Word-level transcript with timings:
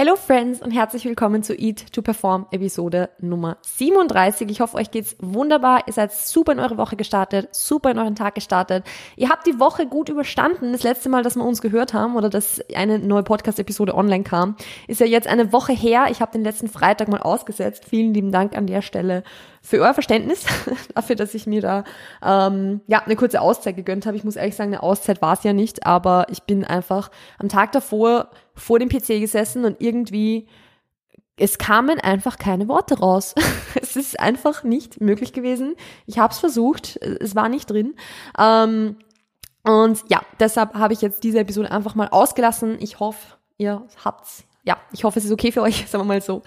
Hello 0.00 0.14
Friends 0.14 0.62
und 0.62 0.70
herzlich 0.70 1.04
willkommen 1.06 1.42
zu 1.42 1.56
Eat 1.56 1.92
to 1.92 2.02
Perform 2.02 2.46
Episode 2.52 3.10
Nummer 3.18 3.56
37. 3.62 4.48
Ich 4.48 4.60
hoffe, 4.60 4.76
euch 4.76 4.92
geht's 4.92 5.16
wunderbar. 5.18 5.88
Ihr 5.88 5.92
seid 5.92 6.12
super 6.12 6.52
in 6.52 6.60
eure 6.60 6.76
Woche 6.76 6.94
gestartet, 6.94 7.48
super 7.52 7.90
in 7.90 7.98
euren 7.98 8.14
Tag 8.14 8.36
gestartet. 8.36 8.84
Ihr 9.16 9.28
habt 9.28 9.44
die 9.48 9.58
Woche 9.58 9.86
gut 9.86 10.08
überstanden. 10.08 10.70
Das 10.70 10.84
letzte 10.84 11.08
Mal, 11.08 11.24
dass 11.24 11.34
wir 11.34 11.44
uns 11.44 11.60
gehört 11.60 11.94
haben 11.94 12.14
oder 12.14 12.30
dass 12.30 12.60
eine 12.76 13.00
neue 13.00 13.24
Podcast-Episode 13.24 13.92
online 13.92 14.22
kam, 14.22 14.54
ist 14.86 15.00
ja 15.00 15.06
jetzt 15.06 15.26
eine 15.26 15.52
Woche 15.52 15.72
her. 15.72 16.06
Ich 16.12 16.20
habe 16.20 16.30
den 16.30 16.44
letzten 16.44 16.68
Freitag 16.68 17.08
mal 17.08 17.20
ausgesetzt. 17.20 17.84
Vielen 17.84 18.14
lieben 18.14 18.30
Dank 18.30 18.56
an 18.56 18.68
der 18.68 18.82
Stelle 18.82 19.24
für 19.62 19.80
euer 19.80 19.94
Verständnis, 19.94 20.46
dafür, 20.94 21.16
dass 21.16 21.34
ich 21.34 21.48
mir 21.48 21.60
da 21.60 21.82
ähm, 22.24 22.82
ja 22.86 23.02
eine 23.02 23.16
kurze 23.16 23.40
Auszeit 23.40 23.74
gegönnt 23.74 24.06
habe. 24.06 24.16
Ich 24.16 24.22
muss 24.22 24.36
ehrlich 24.36 24.54
sagen, 24.54 24.72
eine 24.72 24.82
Auszeit 24.84 25.20
war 25.22 25.32
es 25.32 25.42
ja 25.42 25.52
nicht, 25.52 25.86
aber 25.86 26.26
ich 26.30 26.44
bin 26.44 26.64
einfach 26.64 27.10
am 27.38 27.48
Tag 27.48 27.72
davor 27.72 28.30
vor 28.58 28.78
dem 28.78 28.88
PC 28.88 29.20
gesessen 29.20 29.64
und 29.64 29.80
irgendwie 29.80 30.46
es 31.38 31.56
kamen 31.58 32.00
einfach 32.00 32.38
keine 32.38 32.68
Worte 32.68 32.98
raus. 32.98 33.34
es 33.80 33.96
ist 33.96 34.18
einfach 34.18 34.64
nicht 34.64 35.00
möglich 35.00 35.32
gewesen. 35.32 35.76
Ich 36.06 36.18
habe 36.18 36.32
es 36.32 36.40
versucht, 36.40 36.96
es 36.96 37.34
war 37.34 37.48
nicht 37.48 37.70
drin. 37.70 37.94
Ähm, 38.36 38.96
und 39.62 40.02
ja, 40.08 40.22
deshalb 40.40 40.74
habe 40.74 40.94
ich 40.94 41.00
jetzt 41.00 41.22
diese 41.24 41.38
Episode 41.38 41.70
einfach 41.70 41.94
mal 41.94 42.08
ausgelassen. 42.08 42.76
Ich 42.80 43.00
hoffe, 43.00 43.36
ihr 43.56 43.86
habt's 44.04 44.44
ja, 44.64 44.76
ich 44.92 45.04
hoffe, 45.04 45.18
es 45.18 45.24
ist 45.24 45.32
okay 45.32 45.50
für 45.50 45.62
euch, 45.62 45.86
sagen 45.88 46.04
wir 46.04 46.08
mal 46.08 46.20
so. 46.20 46.42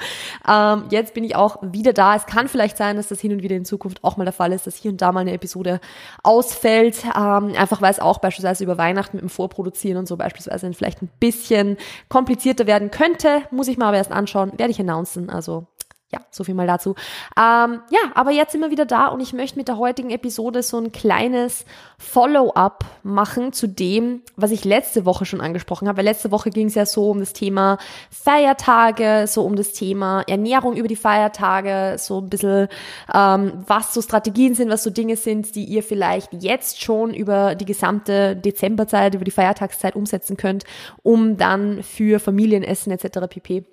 Ähm, 0.47 0.85
jetzt 0.91 1.13
bin 1.13 1.23
ich 1.23 1.35
auch 1.35 1.57
wieder 1.61 1.93
da. 1.93 2.15
Es 2.15 2.25
kann 2.25 2.47
vielleicht 2.47 2.77
sein, 2.77 2.95
dass 2.97 3.07
das 3.07 3.19
hin 3.19 3.31
und 3.31 3.41
wieder 3.41 3.55
in 3.55 3.65
Zukunft 3.65 4.03
auch 4.03 4.17
mal 4.17 4.25
der 4.25 4.33
Fall 4.33 4.53
ist, 4.53 4.67
dass 4.67 4.75
hier 4.75 4.91
und 4.91 5.01
da 5.01 5.11
mal 5.11 5.21
eine 5.21 5.33
Episode 5.33 5.79
ausfällt. 6.23 7.03
Ähm, 7.05 7.53
einfach 7.57 7.81
weil 7.81 7.91
es 7.91 7.99
auch 7.99 8.19
beispielsweise 8.19 8.63
über 8.63 8.77
Weihnachten 8.77 9.17
mit 9.17 9.23
dem 9.23 9.29
Vorproduzieren 9.29 9.97
und 9.97 10.07
so 10.07 10.17
beispielsweise 10.17 10.71
vielleicht 10.73 11.01
ein 11.01 11.09
bisschen 11.19 11.77
komplizierter 12.09 12.67
werden 12.67 12.91
könnte. 12.91 13.41
Muss 13.49 13.67
ich 13.67 13.77
mal 13.77 13.87
aber 13.87 13.97
erst 13.97 14.11
anschauen. 14.11 14.51
Werde 14.57 14.71
ich 14.71 14.79
announcen. 14.79 15.29
Also 15.29 15.65
ja, 16.13 16.19
so 16.29 16.43
viel 16.43 16.55
mal 16.55 16.67
dazu. 16.67 16.95
Ähm, 17.37 17.79
ja, 17.89 18.11
aber 18.15 18.31
jetzt 18.31 18.51
sind 18.51 18.61
wir 18.61 18.69
wieder 18.69 18.85
da 18.85 19.07
und 19.07 19.21
ich 19.21 19.31
möchte 19.31 19.57
mit 19.57 19.69
der 19.69 19.77
heutigen 19.77 20.09
Episode 20.09 20.61
so 20.61 20.77
ein 20.77 20.91
kleines 20.91 21.63
Follow-up 21.97 22.83
machen 23.03 23.53
zu 23.53 23.67
dem, 23.67 24.21
was 24.35 24.51
ich 24.51 24.65
letzte 24.65 25.05
Woche 25.05 25.25
schon 25.25 25.39
angesprochen 25.39 25.87
habe. 25.87 25.99
Weil 25.99 26.05
letzte 26.05 26.31
Woche 26.31 26.49
ging 26.49 26.67
es 26.67 26.75
ja 26.75 26.85
so 26.85 27.09
um 27.09 27.19
das 27.19 27.31
Thema 27.31 27.77
Feiertage, 28.09 29.25
so 29.27 29.43
um 29.43 29.55
das 29.55 29.71
Thema 29.71 30.23
Ernährung 30.27 30.75
über 30.75 30.89
die 30.89 30.97
Feiertage, 30.97 31.97
so 31.97 32.19
ein 32.19 32.29
bisschen, 32.29 32.67
ähm, 33.13 33.63
was 33.65 33.93
so 33.93 34.01
Strategien 34.01 34.53
sind, 34.53 34.69
was 34.69 34.83
so 34.83 34.89
Dinge 34.89 35.15
sind, 35.15 35.55
die 35.55 35.63
ihr 35.63 35.81
vielleicht 35.81 36.33
jetzt 36.33 36.81
schon 36.81 37.13
über 37.13 37.55
die 37.55 37.65
gesamte 37.65 38.35
Dezemberzeit, 38.35 39.15
über 39.15 39.23
die 39.23 39.31
Feiertagszeit 39.31 39.95
umsetzen 39.95 40.35
könnt, 40.35 40.65
um 41.03 41.37
dann 41.37 41.83
für 41.83 42.19
Familienessen 42.19 42.91
etc. 42.91 43.27
pp 43.29 43.63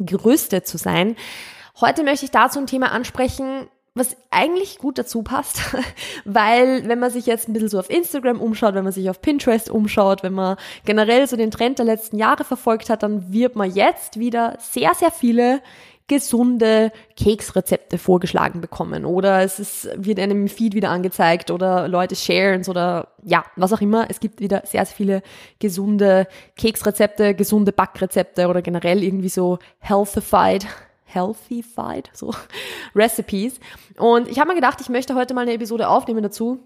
gerüstet 0.00 0.66
zu 0.66 0.78
sein. 0.78 1.16
Heute 1.80 2.02
möchte 2.02 2.24
ich 2.24 2.30
dazu 2.30 2.58
ein 2.58 2.66
Thema 2.66 2.92
ansprechen, 2.92 3.68
was 3.94 4.16
eigentlich 4.30 4.78
gut 4.78 4.98
dazu 4.98 5.22
passt, 5.22 5.62
weil 6.24 6.88
wenn 6.88 7.00
man 7.00 7.10
sich 7.10 7.26
jetzt 7.26 7.48
ein 7.48 7.52
bisschen 7.52 7.68
so 7.68 7.78
auf 7.78 7.90
Instagram 7.90 8.40
umschaut, 8.40 8.74
wenn 8.74 8.84
man 8.84 8.92
sich 8.92 9.10
auf 9.10 9.20
Pinterest 9.20 9.68
umschaut, 9.68 10.22
wenn 10.22 10.32
man 10.32 10.56
generell 10.84 11.26
so 11.26 11.36
den 11.36 11.50
Trend 11.50 11.78
der 11.78 11.86
letzten 11.86 12.16
Jahre 12.16 12.44
verfolgt 12.44 12.88
hat, 12.88 13.02
dann 13.02 13.32
wird 13.32 13.56
man 13.56 13.70
jetzt 13.70 14.18
wieder 14.18 14.56
sehr, 14.60 14.94
sehr 14.94 15.10
viele 15.10 15.60
gesunde 16.06 16.90
Keksrezepte 17.16 17.96
vorgeschlagen 17.96 18.60
bekommen 18.60 19.04
oder 19.04 19.42
es 19.42 19.60
ist, 19.60 19.88
wird 19.94 20.18
einem 20.18 20.42
im 20.42 20.48
Feed 20.48 20.74
wieder 20.74 20.90
angezeigt 20.90 21.52
oder 21.52 21.86
Leute 21.86 22.16
sharen 22.16 22.64
oder 22.66 23.08
ja, 23.22 23.44
was 23.54 23.72
auch 23.72 23.80
immer. 23.80 24.06
Es 24.10 24.18
gibt 24.18 24.40
wieder 24.40 24.62
sehr, 24.64 24.84
sehr 24.84 24.96
viele 24.96 25.22
gesunde 25.60 26.26
Keksrezepte, 26.56 27.34
gesunde 27.36 27.70
Backrezepte 27.70 28.48
oder 28.48 28.60
generell 28.60 29.04
irgendwie 29.04 29.28
so 29.28 29.60
healthified 29.78 30.66
healthified, 31.12 32.10
so 32.12 32.34
Recipes. 32.94 33.60
Und 33.96 34.28
ich 34.28 34.38
habe 34.38 34.48
mir 34.48 34.54
gedacht, 34.54 34.80
ich 34.80 34.88
möchte 34.88 35.14
heute 35.14 35.34
mal 35.34 35.42
eine 35.42 35.52
Episode 35.52 35.88
aufnehmen 35.88 36.22
dazu, 36.22 36.60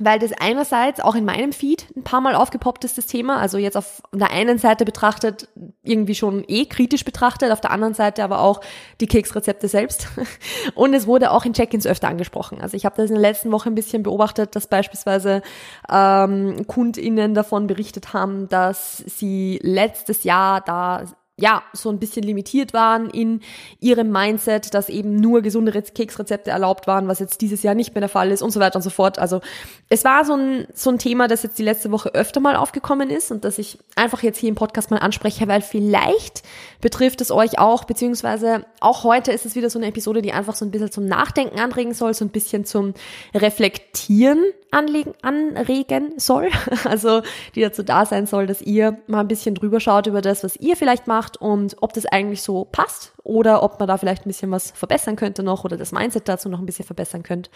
weil 0.00 0.18
das 0.18 0.32
einerseits 0.32 0.98
auch 0.98 1.14
in 1.14 1.24
meinem 1.24 1.52
Feed 1.52 1.86
ein 1.96 2.02
paar 2.02 2.20
Mal 2.20 2.34
aufgepoppt 2.34 2.84
ist, 2.84 2.98
das 2.98 3.06
Thema. 3.06 3.38
Also 3.38 3.58
jetzt 3.58 3.76
auf 3.76 4.02
der 4.12 4.32
einen 4.32 4.58
Seite 4.58 4.84
betrachtet, 4.84 5.48
irgendwie 5.84 6.16
schon 6.16 6.44
eh 6.48 6.66
kritisch 6.66 7.04
betrachtet, 7.04 7.52
auf 7.52 7.60
der 7.60 7.70
anderen 7.70 7.94
Seite 7.94 8.24
aber 8.24 8.40
auch 8.40 8.60
die 9.00 9.06
Keksrezepte 9.06 9.68
selbst. 9.68 10.08
Und 10.74 10.94
es 10.94 11.06
wurde 11.06 11.30
auch 11.30 11.44
in 11.44 11.52
Check-ins 11.52 11.86
öfter 11.86 12.08
angesprochen. 12.08 12.60
Also 12.60 12.76
ich 12.76 12.84
habe 12.84 12.96
das 12.96 13.10
in 13.10 13.14
der 13.14 13.22
letzten 13.22 13.52
Woche 13.52 13.70
ein 13.70 13.76
bisschen 13.76 14.02
beobachtet, 14.02 14.56
dass 14.56 14.66
beispielsweise 14.66 15.42
ähm, 15.88 16.66
KundInnen 16.66 17.34
davon 17.34 17.68
berichtet 17.68 18.12
haben, 18.12 18.48
dass 18.48 18.96
sie 18.96 19.60
letztes 19.62 20.24
Jahr 20.24 20.60
da 20.60 21.04
ja, 21.36 21.64
so 21.72 21.90
ein 21.90 21.98
bisschen 21.98 22.22
limitiert 22.22 22.72
waren 22.74 23.10
in 23.10 23.40
ihrem 23.80 24.12
Mindset, 24.12 24.72
dass 24.72 24.88
eben 24.88 25.16
nur 25.16 25.42
gesunde 25.42 25.72
Keksrezepte 25.72 26.50
erlaubt 26.50 26.86
waren, 26.86 27.08
was 27.08 27.18
jetzt 27.18 27.40
dieses 27.40 27.64
Jahr 27.64 27.74
nicht 27.74 27.92
mehr 27.92 28.00
der 28.00 28.08
Fall 28.08 28.30
ist 28.30 28.40
und 28.40 28.52
so 28.52 28.60
weiter 28.60 28.76
und 28.76 28.82
so 28.82 28.90
fort. 28.90 29.18
Also 29.18 29.40
es 29.88 30.04
war 30.04 30.24
so 30.24 30.34
ein, 30.34 30.68
so 30.74 30.90
ein 30.90 30.98
Thema, 30.98 31.26
das 31.26 31.42
jetzt 31.42 31.58
die 31.58 31.64
letzte 31.64 31.90
Woche 31.90 32.14
öfter 32.14 32.38
mal 32.38 32.54
aufgekommen 32.54 33.10
ist 33.10 33.32
und 33.32 33.44
das 33.44 33.58
ich 33.58 33.78
einfach 33.96 34.22
jetzt 34.22 34.38
hier 34.38 34.48
im 34.48 34.54
Podcast 34.54 34.92
mal 34.92 34.98
anspreche, 34.98 35.48
weil 35.48 35.60
vielleicht 35.60 36.44
betrifft 36.80 37.20
es 37.20 37.32
euch 37.32 37.58
auch, 37.58 37.82
beziehungsweise 37.82 38.64
auch 38.78 39.02
heute 39.02 39.32
ist 39.32 39.44
es 39.44 39.56
wieder 39.56 39.70
so 39.70 39.78
eine 39.80 39.88
Episode, 39.88 40.22
die 40.22 40.32
einfach 40.32 40.54
so 40.54 40.64
ein 40.64 40.70
bisschen 40.70 40.92
zum 40.92 41.06
Nachdenken 41.06 41.58
anregen 41.58 41.94
soll, 41.94 42.14
so 42.14 42.24
ein 42.24 42.30
bisschen 42.30 42.64
zum 42.64 42.94
Reflektieren 43.34 44.38
anlegen, 44.70 45.14
anregen 45.22 46.18
soll. 46.18 46.50
Also 46.84 47.22
die 47.54 47.62
dazu 47.62 47.82
da 47.82 48.04
sein 48.04 48.26
soll, 48.26 48.46
dass 48.46 48.60
ihr 48.60 48.98
mal 49.06 49.20
ein 49.20 49.28
bisschen 49.28 49.54
drüber 49.54 49.80
schaut 49.80 50.06
über 50.06 50.20
das, 50.20 50.44
was 50.44 50.56
ihr 50.56 50.76
vielleicht 50.76 51.06
macht 51.06 51.23
und 51.36 51.76
ob 51.80 51.92
das 51.92 52.06
eigentlich 52.06 52.42
so 52.42 52.64
passt 52.64 53.12
oder 53.22 53.62
ob 53.62 53.78
man 53.78 53.88
da 53.88 53.96
vielleicht 53.96 54.24
ein 54.24 54.28
bisschen 54.28 54.50
was 54.50 54.70
verbessern 54.70 55.16
könnte 55.16 55.42
noch 55.42 55.64
oder 55.64 55.76
das 55.76 55.92
Mindset 55.92 56.28
dazu 56.28 56.48
noch 56.48 56.58
ein 56.58 56.66
bisschen 56.66 56.84
verbessern 56.84 57.22
könnt. 57.22 57.50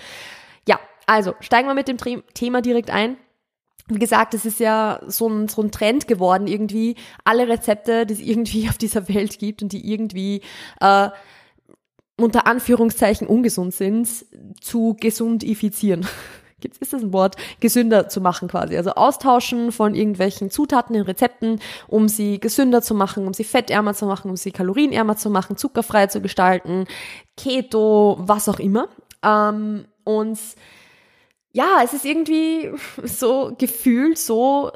Ja, 0.67 0.79
also 1.06 1.34
steigen 1.41 1.69
wir 1.69 1.75
mit 1.75 1.89
dem 1.89 1.97
Thema 2.34 2.61
direkt 2.62 2.91
ein. 2.91 3.17
Wie 3.89 3.99
gesagt, 3.99 4.34
es 4.34 4.45
ist 4.45 4.61
ja 4.61 5.01
so 5.07 5.28
ein, 5.28 5.49
so 5.49 5.62
ein 5.62 5.71
Trend 5.71 6.07
geworden, 6.07 6.47
irgendwie 6.47 6.97
alle 7.25 7.49
Rezepte, 7.49 8.05
die 8.05 8.15
es 8.15 8.21
irgendwie 8.21 8.69
auf 8.69 8.78
dieser 8.78 9.09
Welt 9.09 9.39
gibt 9.39 9.62
und 9.62 9.73
die 9.73 9.91
irgendwie 9.91 10.43
äh, 10.81 11.09
unter 12.17 12.47
Anführungszeichen 12.47 13.27
ungesund 13.28 13.75
sind, 13.75 14.09
zu 14.61 14.97
gesundifizieren 15.01 16.07
gibt's, 16.61 16.79
ist 16.79 16.93
das 16.93 17.03
ein 17.03 17.13
Wort, 17.13 17.37
gesünder 17.61 18.09
zu 18.09 18.21
machen 18.21 18.49
quasi. 18.49 18.77
Also 18.77 18.93
austauschen 18.93 19.73
von 19.73 19.95
irgendwelchen 19.95 20.51
Zutaten 20.51 20.95
in 20.95 21.03
Rezepten, 21.03 21.61
um 21.87 22.09
sie 22.09 22.41
gesünder 22.41 22.83
zu 22.83 22.95
machen, 22.95 23.27
um 23.27 23.35
sie 23.35 23.45
fettärmer 23.45 23.95
zu 23.95 24.07
machen, 24.07 24.31
um 24.31 24.37
sie 24.37 24.51
kalorienärmer 24.51 25.17
zu 25.17 25.31
machen, 25.31 25.57
zuckerfrei 25.57 26.07
zu 26.09 26.21
gestalten, 26.21 26.87
Keto, 27.37 28.17
was 28.21 28.49
auch 28.49 28.59
immer. 28.59 28.89
Ähm, 29.23 29.87
und 30.05 30.39
ja, 31.53 31.81
es 31.85 31.93
ist 31.93 32.05
irgendwie 32.05 32.71
so 33.05 33.55
gefühlt 33.59 34.19
so, 34.19 34.73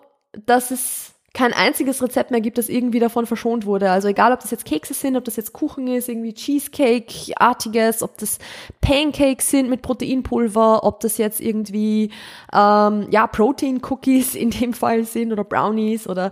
dass 0.46 0.70
es 0.70 1.11
kein 1.34 1.54
einziges 1.54 2.02
Rezept 2.02 2.30
mehr 2.30 2.42
gibt, 2.42 2.58
das 2.58 2.68
irgendwie 2.68 2.98
davon 2.98 3.26
verschont 3.26 3.64
wurde. 3.64 3.90
Also 3.90 4.08
egal, 4.08 4.32
ob 4.32 4.40
das 4.40 4.50
jetzt 4.50 4.66
Kekse 4.66 4.92
sind, 4.92 5.16
ob 5.16 5.24
das 5.24 5.36
jetzt 5.36 5.54
Kuchen 5.54 5.86
ist, 5.88 6.08
irgendwie 6.08 6.34
Cheesecake-artiges, 6.34 8.02
ob 8.02 8.18
das 8.18 8.38
Pancakes 8.82 9.50
sind 9.50 9.70
mit 9.70 9.80
Proteinpulver, 9.80 10.84
ob 10.84 11.00
das 11.00 11.16
jetzt 11.16 11.40
irgendwie 11.40 12.10
ähm, 12.52 13.06
ja 13.10 13.26
Protein-Cookies 13.26 14.34
in 14.34 14.50
dem 14.50 14.74
Fall 14.74 15.04
sind 15.04 15.32
oder 15.32 15.44
Brownies 15.44 16.06
oder 16.06 16.30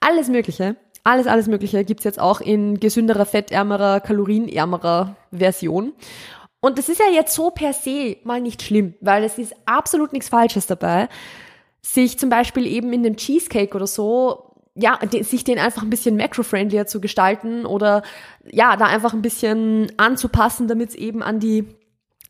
alles 0.00 0.28
Mögliche. 0.28 0.76
Alles, 1.02 1.26
alles 1.26 1.48
Mögliche 1.48 1.84
gibt's 1.84 2.04
jetzt 2.04 2.20
auch 2.20 2.40
in 2.40 2.78
gesünderer, 2.78 3.24
fettärmerer, 3.24 4.00
kalorienärmerer 4.00 5.16
Version. 5.32 5.94
Und 6.60 6.78
das 6.78 6.88
ist 6.88 7.00
ja 7.00 7.06
jetzt 7.12 7.34
so 7.34 7.50
per 7.50 7.72
se 7.72 8.18
mal 8.24 8.40
nicht 8.40 8.62
schlimm, 8.62 8.94
weil 9.00 9.24
es 9.24 9.38
ist 9.38 9.54
absolut 9.64 10.12
nichts 10.12 10.28
Falsches 10.28 10.66
dabei 10.66 11.08
sich 11.94 12.18
zum 12.18 12.28
Beispiel 12.28 12.66
eben 12.66 12.92
in 12.92 13.02
dem 13.02 13.16
Cheesecake 13.16 13.74
oder 13.74 13.86
so 13.86 14.48
ja, 14.80 14.98
sich 15.22 15.42
den 15.42 15.58
einfach 15.58 15.82
ein 15.82 15.90
bisschen 15.90 16.16
macro-friendlier 16.16 16.86
zu 16.86 17.00
gestalten 17.00 17.66
oder 17.66 18.02
ja, 18.48 18.76
da 18.76 18.86
einfach 18.86 19.12
ein 19.12 19.22
bisschen 19.22 19.90
anzupassen, 19.96 20.68
damit 20.68 20.90
es 20.90 20.94
eben 20.94 21.20
an 21.20 21.40
die, 21.40 21.64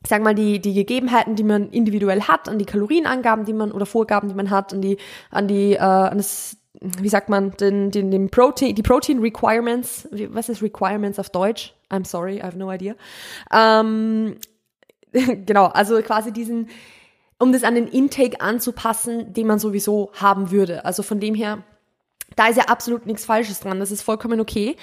sag 0.07 0.23
mal, 0.23 0.35
die, 0.35 0.59
die 0.59 0.73
Gegebenheiten, 0.73 1.37
die 1.37 1.43
man 1.43 1.69
individuell 1.69 2.23
hat, 2.23 2.49
an 2.49 2.59
die 2.59 2.65
Kalorienangaben, 2.65 3.45
die 3.45 3.53
man 3.53 3.71
oder 3.71 3.85
Vorgaben, 3.85 4.31
die 4.31 4.35
man 4.35 4.49
hat, 4.49 4.73
an 4.73 4.81
die, 4.81 4.97
an 5.31 5.47
die, 5.47 5.75
äh, 5.75 5.79
an 5.79 6.17
das, 6.17 6.57
wie 6.81 7.11
sagt 7.11 7.29
man, 7.29 7.51
den, 7.59 7.91
den, 7.91 8.11
den 8.11 8.31
Protein, 8.31 8.75
die 8.75 8.83
Protein 8.83 9.19
Requirements, 9.19 10.09
was 10.31 10.49
ist 10.49 10.63
Requirements 10.63 11.19
auf 11.19 11.29
Deutsch? 11.29 11.75
I'm 11.91 12.07
sorry, 12.07 12.37
I 12.37 12.45
have 12.45 12.57
no 12.57 12.73
idea. 12.73 12.95
Ähm, 13.53 14.37
genau, 15.13 15.67
also 15.67 16.01
quasi 16.01 16.33
diesen, 16.33 16.69
um 17.39 17.53
das 17.53 17.65
an 17.65 17.75
den 17.75 17.87
Intake 17.87 18.41
anzupassen, 18.41 19.33
den 19.33 19.47
man 19.47 19.59
sowieso 19.59 20.11
haben 20.15 20.51
würde. 20.51 20.85
Also 20.85 21.03
von 21.03 21.21
dem 21.21 21.35
her, 21.35 21.63
da 22.37 22.49
ist 22.49 22.57
ja 22.57 22.65
absolut 22.65 23.07
nichts 23.07 23.25
Falsches 23.25 23.61
dran. 23.61 23.81
Das 23.81 23.91
ist 23.91 24.03
vollkommen 24.03 24.41
okay. 24.41 24.77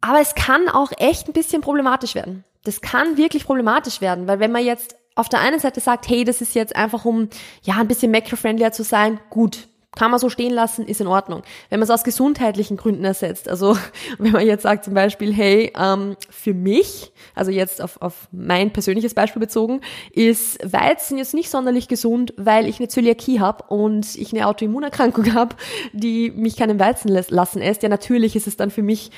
Aber 0.00 0.20
es 0.20 0.34
kann 0.34 0.68
auch 0.68 0.92
echt 0.98 1.28
ein 1.28 1.32
bisschen 1.32 1.62
problematisch 1.62 2.14
werden. 2.14 2.44
Das 2.64 2.80
kann 2.80 3.16
wirklich 3.16 3.44
problematisch 3.44 4.00
werden, 4.00 4.26
weil 4.26 4.38
wenn 4.38 4.52
man 4.52 4.64
jetzt 4.64 4.96
auf 5.14 5.28
der 5.28 5.40
einen 5.40 5.60
Seite 5.60 5.80
sagt, 5.80 6.08
hey, 6.08 6.24
das 6.24 6.40
ist 6.40 6.54
jetzt 6.54 6.76
einfach 6.76 7.04
um, 7.04 7.28
ja, 7.62 7.76
ein 7.76 7.88
bisschen 7.88 8.12
macro-friendlier 8.12 8.72
zu 8.72 8.84
sein, 8.84 9.18
gut, 9.30 9.68
kann 9.96 10.10
man 10.10 10.20
so 10.20 10.28
stehen 10.28 10.52
lassen, 10.52 10.86
ist 10.86 11.00
in 11.00 11.08
Ordnung. 11.08 11.42
Wenn 11.68 11.80
man 11.80 11.84
es 11.84 11.90
aus 11.90 12.04
gesundheitlichen 12.04 12.76
Gründen 12.76 13.04
ersetzt, 13.04 13.48
also 13.48 13.76
wenn 14.18 14.32
man 14.32 14.46
jetzt 14.46 14.62
sagt 14.62 14.84
zum 14.84 14.94
Beispiel, 14.94 15.32
hey, 15.32 15.72
ähm, 15.76 16.16
für 16.30 16.54
mich, 16.54 17.12
also 17.34 17.50
jetzt 17.50 17.82
auf, 17.82 18.00
auf 18.00 18.28
mein 18.30 18.72
persönliches 18.72 19.14
Beispiel 19.14 19.40
bezogen, 19.40 19.80
ist 20.12 20.58
Weizen 20.72 21.18
jetzt 21.18 21.34
nicht 21.34 21.50
sonderlich 21.50 21.88
gesund, 21.88 22.32
weil 22.36 22.66
ich 22.66 22.78
eine 22.78 22.88
Zöliakie 22.88 23.40
habe 23.40 23.64
und 23.68 24.14
ich 24.16 24.32
eine 24.32 24.46
Autoimmunerkrankung 24.46 25.34
habe, 25.34 25.56
die 25.92 26.30
mich 26.30 26.56
keinen 26.56 26.78
Weizen 26.78 27.08
lassen 27.08 27.58
lässt. 27.58 27.82
Ja, 27.82 27.88
natürlich 27.88 28.36
ist 28.36 28.46
es 28.46 28.56
dann 28.56 28.70
für 28.70 28.82
mich 28.82 29.10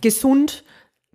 gesund, 0.00 0.64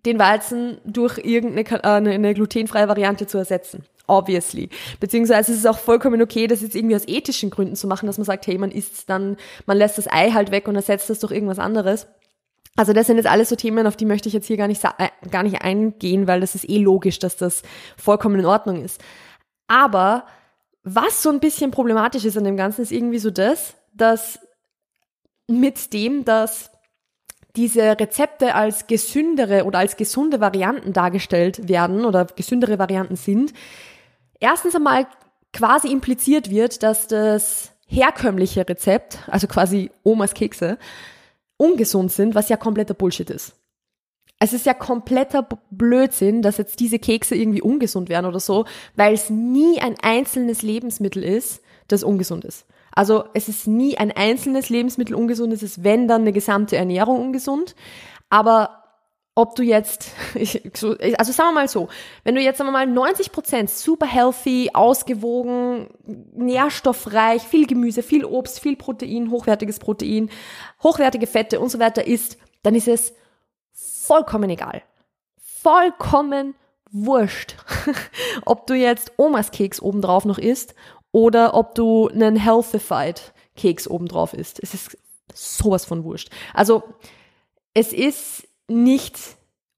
den 0.09 0.19
Weizen 0.19 0.79
durch 0.85 1.17
irgendeine 1.19 1.83
äh, 1.83 1.87
eine 1.87 2.33
glutenfreie 2.33 2.87
Variante 2.87 3.27
zu 3.27 3.37
ersetzen 3.37 3.83
obviously. 4.09 4.69
Beziehungsweise 4.99 5.51
es 5.51 5.59
ist 5.59 5.67
auch 5.67 5.77
vollkommen 5.77 6.21
okay, 6.21 6.47
das 6.47 6.61
jetzt 6.61 6.75
irgendwie 6.75 6.95
aus 6.95 7.07
ethischen 7.07 7.49
Gründen 7.49 7.75
zu 7.75 7.87
machen, 7.87 8.07
dass 8.07 8.17
man 8.17 8.25
sagt, 8.25 8.47
hey, 8.47 8.57
man 8.57 8.71
isst 8.71 9.09
dann, 9.09 9.37
man 9.65 9.77
lässt 9.77 9.97
das 9.97 10.11
Ei 10.11 10.31
halt 10.31 10.51
weg 10.51 10.67
und 10.67 10.75
ersetzt 10.75 11.09
das 11.09 11.19
durch 11.19 11.31
irgendwas 11.31 11.59
anderes. 11.59 12.07
Also 12.75 12.93
das 12.93 13.07
sind 13.07 13.17
jetzt 13.17 13.29
alles 13.29 13.49
so 13.49 13.55
Themen, 13.55 13.87
auf 13.87 13.97
die 13.97 14.05
möchte 14.05 14.27
ich 14.27 14.33
jetzt 14.33 14.47
hier 14.47 14.57
gar 14.57 14.67
nicht, 14.67 14.83
äh, 14.83 15.09
gar 15.29 15.43
nicht 15.43 15.61
eingehen, 15.61 16.27
weil 16.27 16.41
das 16.41 16.55
ist 16.55 16.69
eh 16.69 16.77
logisch, 16.77 17.19
dass 17.19 17.37
das 17.37 17.61
vollkommen 17.97 18.39
in 18.39 18.45
Ordnung 18.45 18.83
ist. 18.83 19.01
Aber 19.67 20.25
was 20.83 21.21
so 21.21 21.29
ein 21.29 21.39
bisschen 21.39 21.71
problematisch 21.71 22.25
ist 22.25 22.37
an 22.37 22.45
dem 22.45 22.57
Ganzen, 22.57 22.81
ist 22.81 22.91
irgendwie 22.91 23.19
so 23.19 23.31
das, 23.31 23.75
dass 23.93 24.39
mit 25.47 25.93
dem, 25.93 26.25
dass 26.25 26.71
diese 27.55 27.81
Rezepte 27.99 28.55
als 28.55 28.87
gesündere 28.87 29.65
oder 29.65 29.79
als 29.79 29.97
gesunde 29.97 30.39
Varianten 30.39 30.93
dargestellt 30.93 31.67
werden 31.67 32.05
oder 32.05 32.25
gesündere 32.25 32.79
Varianten 32.79 33.15
sind, 33.15 33.53
erstens 34.39 34.75
einmal 34.75 35.07
quasi 35.53 35.91
impliziert 35.91 36.49
wird, 36.49 36.83
dass 36.83 37.07
das 37.07 37.71
herkömmliche 37.87 38.67
Rezept, 38.67 39.19
also 39.27 39.47
quasi 39.47 39.89
Omas 40.03 40.33
Kekse, 40.33 40.77
ungesund 41.57 42.11
sind, 42.11 42.35
was 42.35 42.49
ja 42.49 42.57
kompletter 42.57 42.93
Bullshit 42.93 43.29
ist. 43.29 43.55
Es 44.39 44.53
ist 44.53 44.65
ja 44.65 44.73
kompletter 44.73 45.45
Blödsinn, 45.69 46.41
dass 46.41 46.57
jetzt 46.57 46.79
diese 46.79 46.97
Kekse 46.97 47.35
irgendwie 47.35 47.61
ungesund 47.61 48.07
werden 48.07 48.25
oder 48.25 48.39
so, 48.39 48.65
weil 48.95 49.13
es 49.13 49.29
nie 49.29 49.81
ein 49.81 49.95
einzelnes 50.01 50.61
Lebensmittel 50.61 51.23
ist, 51.23 51.61
das 51.89 52.03
ungesund 52.03 52.45
ist. 52.45 52.65
Also 52.93 53.25
es 53.33 53.47
ist 53.47 53.67
nie 53.67 53.97
ein 53.97 54.11
einzelnes 54.11 54.69
Lebensmittel 54.69 55.15
ungesund, 55.15 55.53
es 55.53 55.63
ist 55.63 55.83
wenn 55.83 56.07
dann 56.07 56.21
eine 56.21 56.33
gesamte 56.33 56.75
Ernährung 56.75 57.21
ungesund. 57.21 57.75
Aber 58.29 58.79
ob 59.39 59.55
du 59.55 59.63
jetzt, 59.63 60.11
also 60.33 61.31
sagen 61.31 61.49
wir 61.49 61.53
mal 61.53 61.67
so, 61.69 61.87
wenn 62.23 62.35
du 62.35 62.41
jetzt 62.41 62.57
sagen 62.57 62.67
wir 62.67 62.73
mal 62.73 62.87
90 62.87 63.31
Prozent 63.31 63.69
super 63.69 64.05
healthy, 64.05 64.71
ausgewogen, 64.73 65.87
nährstoffreich, 66.33 67.43
viel 67.43 67.65
Gemüse, 67.65 68.03
viel 68.03 68.25
Obst, 68.25 68.59
viel 68.59 68.75
Protein, 68.75 69.31
hochwertiges 69.31 69.79
Protein, 69.79 70.29
hochwertige 70.83 71.27
Fette 71.27 71.59
und 71.59 71.69
so 71.69 71.79
weiter 71.79 72.05
isst, 72.05 72.37
dann 72.63 72.75
ist 72.75 72.87
es 72.87 73.13
vollkommen 73.71 74.49
egal. 74.49 74.81
Vollkommen 75.37 76.55
wurscht, 76.91 77.55
ob 78.45 78.67
du 78.67 78.73
jetzt 78.73 79.13
Omas 79.17 79.51
Keks 79.51 79.81
obendrauf 79.81 80.25
noch 80.25 80.37
isst 80.39 80.75
oder 81.11 81.53
ob 81.53 81.75
du 81.75 82.07
einen 82.07 82.35
Healthified 82.35 83.33
Keks 83.55 83.87
obendrauf 83.87 84.33
isst. 84.33 84.59
Es 84.61 84.73
ist 84.73 84.97
sowas 85.33 85.85
von 85.85 86.03
wurscht. 86.03 86.29
Also, 86.53 86.83
es 87.73 87.93
ist 87.93 88.47
nicht 88.67 89.17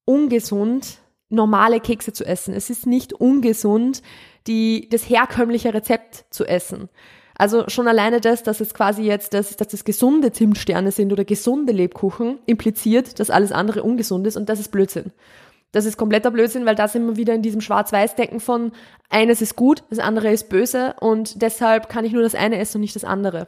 ungesund, 0.05 0.99
normale 1.29 1.79
Kekse 1.79 2.13
zu 2.13 2.25
essen. 2.25 2.53
Es 2.53 2.69
ist 2.69 2.85
nicht 2.85 3.13
ungesund, 3.13 4.01
die, 4.47 4.87
das 4.89 5.09
herkömmliche 5.09 5.73
Rezept 5.73 6.25
zu 6.29 6.45
essen. 6.45 6.89
Also 7.35 7.69
schon 7.69 7.87
alleine 7.87 8.21
das, 8.21 8.43
dass 8.43 8.61
es 8.61 8.73
quasi 8.73 9.03
jetzt, 9.03 9.33
dass, 9.33 9.55
dass 9.55 9.69
das 9.69 9.83
gesunde 9.83 10.31
Zimtsterne 10.31 10.91
sind 10.91 11.11
oder 11.11 11.25
gesunde 11.25 11.73
Lebkuchen, 11.73 12.39
impliziert, 12.45 13.19
dass 13.19 13.29
alles 13.29 13.51
andere 13.51 13.81
ungesund 13.83 14.27
ist 14.27 14.37
und 14.37 14.47
das 14.47 14.59
ist 14.59 14.71
Blödsinn. 14.71 15.11
Das 15.71 15.85
ist 15.85 15.97
kompletter 15.97 16.31
Blödsinn, 16.31 16.65
weil 16.65 16.75
da 16.75 16.87
sind 16.87 17.05
wir 17.05 17.15
wieder 17.15 17.33
in 17.33 17.41
diesem 17.41 17.61
Schwarz-Weiß-Denken 17.61 18.39
von 18.39 18.71
eines 19.09 19.41
ist 19.41 19.55
gut, 19.55 19.83
das 19.89 19.99
andere 19.99 20.31
ist 20.31 20.49
böse 20.49 20.95
und 20.99 21.41
deshalb 21.41 21.87
kann 21.87 22.05
ich 22.05 22.11
nur 22.11 22.23
das 22.23 22.35
eine 22.35 22.57
essen 22.57 22.77
und 22.77 22.81
nicht 22.81 22.95
das 22.95 23.05
andere. 23.05 23.47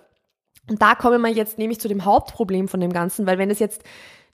Und 0.69 0.81
da 0.81 0.95
kommen 0.95 1.21
wir 1.21 1.29
jetzt 1.29 1.57
nämlich 1.57 1.79
zu 1.79 1.89
dem 1.89 2.05
Hauptproblem 2.05 2.69
von 2.69 2.79
dem 2.79 2.93
Ganzen, 2.93 3.25
weil 3.25 3.37
wenn 3.37 3.49
es 3.49 3.59
jetzt 3.59 3.83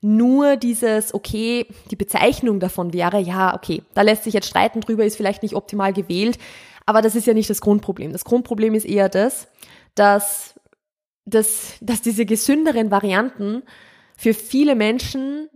nur 0.02 0.56
dieses, 0.56 1.14
okay, 1.14 1.66
die 1.92 1.96
Bezeichnung 1.96 2.60
davon 2.60 2.94
wäre, 2.94 3.20
ja, 3.20 3.56
okay, 3.56 3.84
da 3.96 4.04
lässt 4.04 4.24
sich 4.24 4.34
jetzt 4.34 4.48
streiten 4.48 4.82
drüber, 4.82 5.04
ist 5.04 5.18
vielleicht 5.18 5.44
nicht 5.44 5.56
optimal 5.56 5.92
gewählt, 5.92 6.38
aber 6.86 7.02
das 7.02 7.16
ist 7.16 7.28
ja 7.28 7.34
nicht 7.34 7.50
das 7.50 7.62
Grundproblem. 7.62 8.12
Das 8.12 8.24
Grundproblem 8.24 8.76
ist 8.76 8.86
eher 8.86 9.10
das, 9.10 9.48
dass, 9.96 10.60
dass, 11.26 11.74
dass 11.82 12.02
diese 12.02 12.26
gesünderen 12.26 12.92
Varianten 12.92 13.64
für 14.16 14.34
viele 14.34 14.76
Menschen 14.76 15.50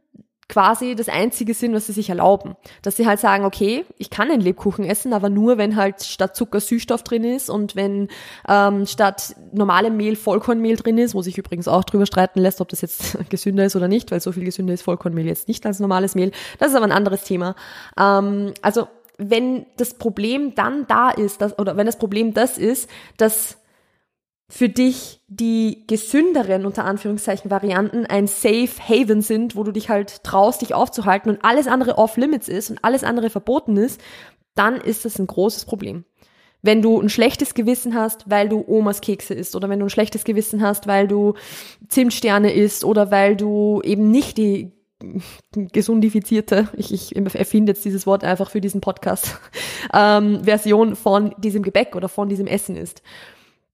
quasi 0.50 0.96
das 0.96 1.10
Einzige 1.10 1.54
sind, 1.54 1.74
was 1.74 1.88
sie 1.88 1.94
sich 1.94 2.10
erlauben. 2.10 2.56
Dass 2.82 2.96
sie 2.96 3.08
halt 3.08 3.20
sagen, 3.20 3.46
okay, 3.46 3.86
ich 3.98 4.10
kann 4.10 4.30
einen 4.30 4.42
Lebkuchen 4.42 4.86
essen, 4.86 5.14
aber 5.14 5.30
nur, 5.30 5.58
wenn 5.58 5.76
halt 5.76 6.04
statt 6.04 6.36
Zucker 6.36 6.60
Süßstoff 6.60 7.04
drin 7.04 7.24
ist 7.24 7.50
und 7.50 7.76
wenn 7.76 8.10
ähm, 8.48 8.86
statt 8.86 9.36
normalem 9.52 9.98
Mehl 9.98 10.16
Vollkornmehl 10.16 10.76
drin 10.76 10.98
ist, 10.98 11.16
wo 11.16 11.22
sich 11.22 11.38
übrigens 11.38 11.68
auch 11.68 11.84
drüber 11.84 12.06
streiten 12.06 12.40
lässt, 12.40 12.62
ob 12.62 12.70
das 12.70 12.82
jetzt 12.82 13.18
gesünder 13.30 13.66
ist 13.66 13.76
oder 13.76 13.88
nicht, 13.88 14.12
weil 14.12 14.20
so 14.20 14.32
viel 14.32 14.46
gesünder 14.46 14.74
ist 14.74 14.84
Vollkornmehl 14.84 15.26
jetzt 15.26 15.48
nicht 15.48 15.66
als 15.66 15.80
normales 15.80 16.16
Mehl. 16.16 16.32
Das 16.60 16.70
ist 16.70 16.76
aber 16.76 16.86
ein 16.86 16.92
anderes 16.92 17.24
Thema. 17.24 17.56
Ähm, 18.00 18.54
also 18.62 18.88
wenn 19.18 19.66
das 19.78 19.94
Problem 19.94 20.56
dann 20.56 20.88
da 20.88 21.10
ist, 21.12 21.42
dass, 21.42 21.58
oder 21.60 21.78
wenn 21.78 21.86
das 21.86 21.98
Problem 21.98 22.34
das 22.34 22.58
ist, 22.58 22.90
dass 23.18 23.58
für 24.50 24.70
dich 24.70 25.22
die 25.28 25.84
gesünderen, 25.88 26.66
unter 26.66 26.86
Anführungszeichen, 26.86 27.50
Varianten 27.50 28.06
ein 28.06 28.28
Safe 28.28 28.70
Haven 28.88 29.22
sind, 29.22 29.56
wo 29.56 29.64
du 29.64 29.72
dich 29.72 29.90
halt 29.90 30.24
traust, 30.24 30.62
dich 30.62 30.74
aufzuhalten 30.74 31.30
und 31.32 31.44
alles 31.44 31.68
andere 31.68 31.98
off 31.98 32.18
limits 32.18 32.48
ist 32.48 32.70
und 32.70 32.80
alles 32.84 33.04
andere 33.04 33.30
verboten 33.30 33.78
ist, 33.78 34.00
dann 34.56 34.76
ist 34.76 35.06
das 35.06 35.18
ein 35.18 35.28
großes 35.28 35.66
Problem. 35.66 36.06
Wenn 36.62 36.82
du 36.82 37.00
ein 37.02 37.10
schlechtes 37.10 37.56
Gewissen 37.56 37.96
hast, 37.96 38.30
weil 38.30 38.48
du 38.48 38.64
Omas 38.66 39.02
Kekse 39.02 39.34
isst 39.34 39.56
oder 39.56 39.70
wenn 39.70 39.80
du 39.80 39.88
ein 39.88 39.90
schlechtes 39.90 40.24
Gewissen 40.24 40.62
hast, 40.62 40.88
weil 40.88 41.08
du 41.08 41.34
Zimtsterne 41.90 42.54
isst 42.54 42.86
oder 42.86 43.12
weil 43.12 43.36
du 43.36 43.82
eben 43.84 44.12
nicht 44.12 44.38
die 44.38 44.72
gesundifizierte, 45.54 46.70
ich, 46.78 46.94
ich 46.94 47.16
erfinde 47.16 47.72
jetzt 47.72 47.84
dieses 47.84 48.08
Wort 48.08 48.24
einfach 48.24 48.50
für 48.50 48.62
diesen 48.62 48.80
Podcast, 48.80 49.38
ähm, 49.94 50.46
Version 50.46 50.96
von 50.96 51.36
diesem 51.38 51.64
Gebäck 51.64 51.96
oder 51.96 52.08
von 52.08 52.30
diesem 52.30 52.48
Essen 52.48 52.78
ist 52.78 53.02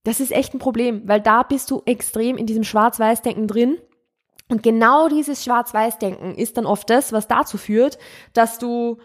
das 0.04 0.20
ist 0.20 0.32
echt 0.32 0.54
ein 0.54 0.58
Problem, 0.58 1.02
weil 1.06 1.20
da 1.20 1.42
bist 1.42 1.70
du 1.70 1.82
extrem 1.84 2.36
in 2.36 2.46
diesem 2.46 2.64
Schwarz-Weiß-Denken 2.64 3.46
drin. 3.46 3.78
Und 4.48 4.62
genau 4.62 5.08
dieses 5.08 5.44
Schwarz-Weiß-Denken 5.44 6.34
ist 6.34 6.56
dann 6.56 6.66
oft 6.66 6.88
das, 6.90 7.12
was 7.12 7.28
dazu 7.28 7.58
führt, 7.58 7.98
dass 8.32 8.58
du, 8.58 8.98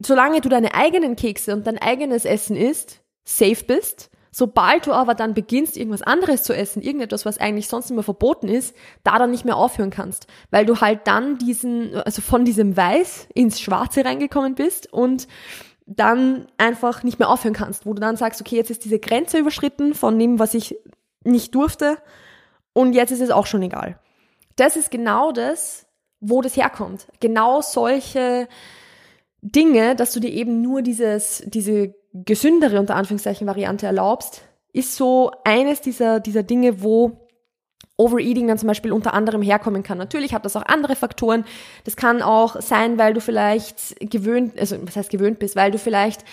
solange 0.00 0.40
du 0.40 0.48
deine 0.48 0.74
eigenen 0.74 1.16
Kekse 1.16 1.52
und 1.52 1.66
dein 1.66 1.78
eigenes 1.78 2.24
Essen 2.24 2.56
isst, 2.56 3.02
safe 3.24 3.64
bist. 3.64 4.10
Sobald 4.34 4.86
du 4.86 4.92
aber 4.92 5.14
dann 5.14 5.34
beginnst, 5.34 5.76
irgendwas 5.76 6.00
anderes 6.00 6.42
zu 6.42 6.54
essen, 6.56 6.80
irgendetwas, 6.80 7.26
was 7.26 7.36
eigentlich 7.36 7.68
sonst 7.68 7.90
immer 7.90 8.02
verboten 8.02 8.48
ist, 8.48 8.74
da 9.04 9.18
dann 9.18 9.30
nicht 9.30 9.44
mehr 9.44 9.56
aufhören 9.56 9.90
kannst, 9.90 10.26
weil 10.50 10.64
du 10.64 10.80
halt 10.80 11.06
dann 11.06 11.36
diesen, 11.36 11.94
also 11.96 12.22
von 12.22 12.46
diesem 12.46 12.74
Weiß 12.74 13.28
ins 13.34 13.60
Schwarze 13.60 14.06
reingekommen 14.06 14.54
bist 14.54 14.90
und 14.90 15.28
dann 15.86 16.46
einfach 16.58 17.02
nicht 17.02 17.18
mehr 17.18 17.28
aufhören 17.28 17.54
kannst, 17.54 17.86
wo 17.86 17.94
du 17.94 18.00
dann 18.00 18.16
sagst, 18.16 18.40
okay, 18.40 18.56
jetzt 18.56 18.70
ist 18.70 18.84
diese 18.84 18.98
Grenze 18.98 19.38
überschritten 19.38 19.94
von 19.94 20.18
dem, 20.18 20.38
was 20.38 20.54
ich 20.54 20.76
nicht 21.24 21.54
durfte 21.54 21.98
und 22.72 22.92
jetzt 22.94 23.10
ist 23.10 23.20
es 23.20 23.30
auch 23.30 23.46
schon 23.46 23.62
egal. 23.62 23.98
Das 24.56 24.76
ist 24.76 24.90
genau 24.90 25.32
das, 25.32 25.86
wo 26.20 26.40
das 26.40 26.56
herkommt. 26.56 27.08
Genau 27.20 27.60
solche 27.60 28.48
Dinge, 29.40 29.96
dass 29.96 30.12
du 30.12 30.20
dir 30.20 30.30
eben 30.30 30.62
nur 30.62 30.82
dieses, 30.82 31.42
diese 31.46 31.94
gesündere, 32.12 32.78
unter 32.78 32.94
Anführungszeichen, 32.94 33.46
Variante 33.46 33.86
erlaubst, 33.86 34.42
ist 34.72 34.94
so 34.94 35.32
eines 35.44 35.80
dieser, 35.80 36.20
dieser 36.20 36.42
Dinge, 36.42 36.82
wo 36.82 37.21
Overeating 37.96 38.48
dann 38.48 38.58
zum 38.58 38.68
Beispiel 38.68 38.92
unter 38.92 39.14
anderem 39.14 39.42
herkommen 39.42 39.82
kann. 39.82 39.98
Natürlich 39.98 40.34
hat 40.34 40.44
das 40.44 40.56
auch 40.56 40.64
andere 40.66 40.96
Faktoren. 40.96 41.44
Das 41.84 41.96
kann 41.96 42.22
auch 42.22 42.60
sein, 42.60 42.98
weil 42.98 43.14
du 43.14 43.20
vielleicht 43.20 43.96
gewöhnt, 44.10 44.58
also 44.58 44.76
was 44.82 44.96
heißt 44.96 45.10
gewöhnt 45.10 45.38
bist, 45.38 45.56
weil 45.56 45.70
du 45.70 45.78
vielleicht 45.78 46.24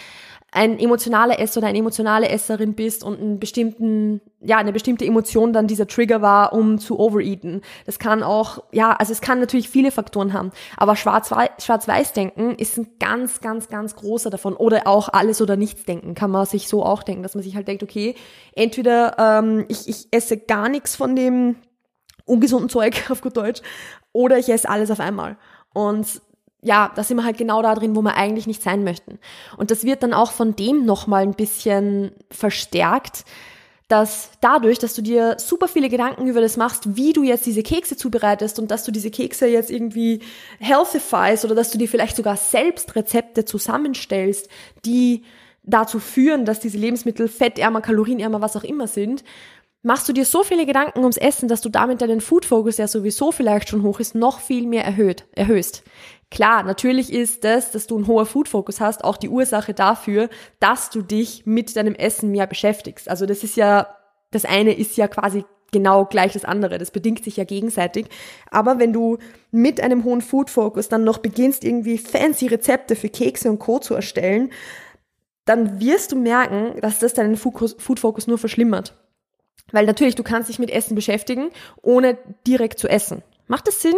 ein 0.51 0.79
emotionaler 0.79 1.39
Esser 1.39 1.59
oder 1.59 1.67
eine 1.67 1.77
emotionale 1.77 2.29
Esserin 2.29 2.73
bist 2.73 3.03
und 3.03 3.19
einen 3.19 3.39
bestimmten, 3.39 4.21
ja, 4.41 4.57
eine 4.57 4.73
bestimmte 4.73 5.05
Emotion 5.05 5.53
dann 5.53 5.67
dieser 5.67 5.87
Trigger 5.87 6.21
war, 6.21 6.53
um 6.53 6.79
zu 6.79 6.99
overeaten. 6.99 7.61
Das 7.85 7.99
kann 7.99 8.23
auch, 8.23 8.63
ja, 8.71 8.93
also 8.93 9.11
es 9.11 9.21
kann 9.21 9.39
natürlich 9.39 9.69
viele 9.69 9.91
Faktoren 9.91 10.33
haben, 10.33 10.51
aber 10.77 10.95
Schwarz-Weiß-Denken 10.95 12.55
ist 12.55 12.77
ein 12.77 12.87
ganz, 12.99 13.41
ganz, 13.41 13.67
ganz 13.67 13.95
großer 13.95 14.29
davon. 14.29 14.55
Oder 14.55 14.87
auch 14.87 15.09
alles 15.09 15.41
oder 15.41 15.55
nichts 15.55 15.85
denken 15.85 16.15
kann 16.15 16.31
man 16.31 16.45
sich 16.45 16.67
so 16.67 16.83
auch 16.83 17.03
denken, 17.03 17.23
dass 17.23 17.35
man 17.35 17.43
sich 17.43 17.55
halt 17.55 17.67
denkt, 17.67 17.83
okay, 17.83 18.15
entweder 18.55 19.15
ähm, 19.19 19.65
ich, 19.67 19.87
ich 19.87 20.07
esse 20.11 20.37
gar 20.37 20.69
nichts 20.69 20.95
von 20.95 21.15
dem 21.15 21.55
ungesunden 22.25 22.69
Zeug 22.69 23.05
auf 23.09 23.21
gut 23.21 23.37
Deutsch 23.37 23.61
oder 24.13 24.37
ich 24.37 24.49
esse 24.49 24.69
alles 24.69 24.89
auf 24.89 24.99
einmal. 24.99 25.37
Und 25.73 26.21
ja, 26.61 26.91
da 26.95 27.03
sind 27.03 27.17
wir 27.17 27.23
halt 27.23 27.37
genau 27.37 27.61
da 27.61 27.73
drin, 27.75 27.95
wo 27.95 28.01
wir 28.01 28.15
eigentlich 28.15 28.47
nicht 28.47 28.61
sein 28.61 28.83
möchten. 28.83 29.19
Und 29.57 29.71
das 29.71 29.85
wird 29.85 30.03
dann 30.03 30.13
auch 30.13 30.31
von 30.31 30.55
dem 30.55 30.85
nochmal 30.85 31.23
ein 31.23 31.33
bisschen 31.33 32.11
verstärkt, 32.29 33.23
dass 33.87 34.29
dadurch, 34.39 34.77
dass 34.77 34.93
du 34.93 35.01
dir 35.01 35.37
super 35.39 35.67
viele 35.67 35.89
Gedanken 35.89 36.27
über 36.27 36.41
das 36.41 36.57
machst, 36.57 36.95
wie 36.95 37.11
du 37.11 37.23
jetzt 37.23 37.47
diese 37.47 37.63
Kekse 37.63 37.97
zubereitest 37.97 38.59
und 38.59 38.69
dass 38.69 38.83
du 38.83 38.91
diese 38.91 39.09
Kekse 39.09 39.47
jetzt 39.47 39.71
irgendwie 39.71 40.19
healthifyst 40.59 41.43
oder 41.43 41.55
dass 41.55 41.71
du 41.71 41.79
dir 41.79 41.87
vielleicht 41.87 42.15
sogar 42.15 42.37
selbst 42.37 42.95
Rezepte 42.95 43.45
zusammenstellst, 43.45 44.47
die 44.85 45.23
dazu 45.63 45.99
führen, 45.99 46.45
dass 46.45 46.59
diese 46.59 46.77
Lebensmittel 46.77 47.27
fettärmer, 47.27 47.81
kalorienärmer, 47.81 48.41
was 48.41 48.55
auch 48.55 48.63
immer 48.63 48.87
sind, 48.87 49.23
machst 49.81 50.09
du 50.09 50.13
dir 50.13 50.25
so 50.25 50.43
viele 50.43 50.65
Gedanken 50.65 50.99
ums 50.99 51.17
Essen, 51.17 51.47
dass 51.47 51.61
du 51.61 51.69
damit 51.69 52.01
deinen 52.01 52.21
Food 52.21 52.45
Focus, 52.45 52.77
der 52.77 52.87
sowieso 52.87 53.31
vielleicht 53.31 53.69
schon 53.69 53.83
hoch 53.83 53.99
ist, 53.99 54.15
noch 54.15 54.39
viel 54.39 54.67
mehr 54.67 54.83
erhöht, 54.83 55.25
erhöhst. 55.33 55.83
Klar, 56.31 56.63
natürlich 56.63 57.11
ist 57.11 57.43
das, 57.43 57.71
dass 57.71 57.87
du 57.87 57.95
einen 57.95 58.07
hohen 58.07 58.25
Food 58.25 58.47
Focus 58.47 58.81
hast, 58.81 59.03
auch 59.03 59.17
die 59.17 59.29
Ursache 59.29 59.73
dafür, 59.73 60.29
dass 60.59 60.89
du 60.89 61.01
dich 61.01 61.45
mit 61.45 61.75
deinem 61.75 61.95
Essen 61.95 62.31
mehr 62.31 62.45
beschäftigst. 62.45 63.09
Also 63.09 63.25
das 63.25 63.43
ist 63.43 63.55
ja, 63.55 63.87
das 64.31 64.45
eine 64.45 64.73
ist 64.73 64.95
ja 64.97 65.07
quasi 65.07 65.43
genau 65.71 66.05
gleich 66.05 66.33
das 66.33 66.45
andere. 66.45 66.77
Das 66.77 66.91
bedingt 66.91 67.23
sich 67.23 67.37
ja 67.37 67.45
gegenseitig. 67.45 68.07
Aber 68.51 68.79
wenn 68.79 68.93
du 68.93 69.17
mit 69.51 69.81
einem 69.81 70.03
hohen 70.03 70.21
Food 70.21 70.49
Focus 70.49 70.89
dann 70.89 71.03
noch 71.03 71.19
beginnst, 71.19 71.63
irgendwie 71.63 71.97
fancy 71.97 72.47
Rezepte 72.47 72.95
für 72.95 73.09
Kekse 73.09 73.49
und 73.49 73.59
Co. 73.59 73.79
zu 73.79 73.95
erstellen, 73.95 74.51
dann 75.45 75.79
wirst 75.79 76.11
du 76.11 76.15
merken, 76.15 76.79
dass 76.81 76.99
das 76.99 77.15
deinen 77.15 77.37
Food 77.37 77.99
Focus 77.99 78.27
nur 78.27 78.37
verschlimmert. 78.37 78.95
Weil 79.71 79.85
natürlich, 79.85 80.15
du 80.15 80.23
kannst 80.23 80.49
dich 80.49 80.59
mit 80.59 80.69
Essen 80.69 80.95
beschäftigen, 80.95 81.51
ohne 81.81 82.17
direkt 82.45 82.79
zu 82.79 82.87
essen. 82.87 83.23
Macht 83.47 83.67
das 83.67 83.81
Sinn? 83.81 83.95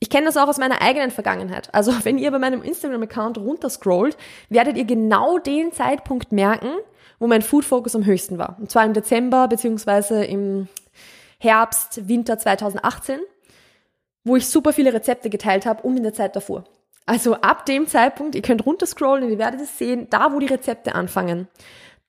Ich 0.00 0.10
kenne 0.10 0.26
das 0.26 0.36
auch 0.36 0.48
aus 0.48 0.58
meiner 0.58 0.82
eigenen 0.82 1.10
Vergangenheit. 1.10 1.72
Also 1.72 1.92
wenn 2.04 2.18
ihr 2.18 2.30
bei 2.30 2.38
meinem 2.38 2.62
Instagram-Account 2.62 3.38
runterscrollt, 3.38 4.16
werdet 4.48 4.76
ihr 4.76 4.84
genau 4.84 5.38
den 5.38 5.72
Zeitpunkt 5.72 6.32
merken, 6.32 6.70
wo 7.18 7.26
mein 7.26 7.42
Food 7.42 7.64
Focus 7.64 7.96
am 7.96 8.04
höchsten 8.04 8.38
war. 8.38 8.56
Und 8.60 8.70
zwar 8.70 8.84
im 8.84 8.92
Dezember 8.92 9.48
beziehungsweise 9.48 10.24
im 10.24 10.68
Herbst, 11.38 12.08
Winter 12.08 12.38
2018, 12.38 13.20
wo 14.24 14.36
ich 14.36 14.48
super 14.48 14.72
viele 14.72 14.92
Rezepte 14.92 15.30
geteilt 15.30 15.66
habe 15.66 15.82
und 15.82 15.96
in 15.96 16.02
der 16.02 16.14
Zeit 16.14 16.36
davor. 16.36 16.64
Also 17.06 17.34
ab 17.34 17.66
dem 17.66 17.86
Zeitpunkt, 17.86 18.34
ihr 18.34 18.42
könnt 18.42 18.64
runterscrollen 18.64 19.24
und 19.24 19.30
ihr 19.30 19.38
werdet 19.38 19.60
es 19.60 19.78
sehen, 19.78 20.08
da 20.08 20.32
wo 20.32 20.38
die 20.38 20.46
Rezepte 20.46 20.94
anfangen. 20.94 21.48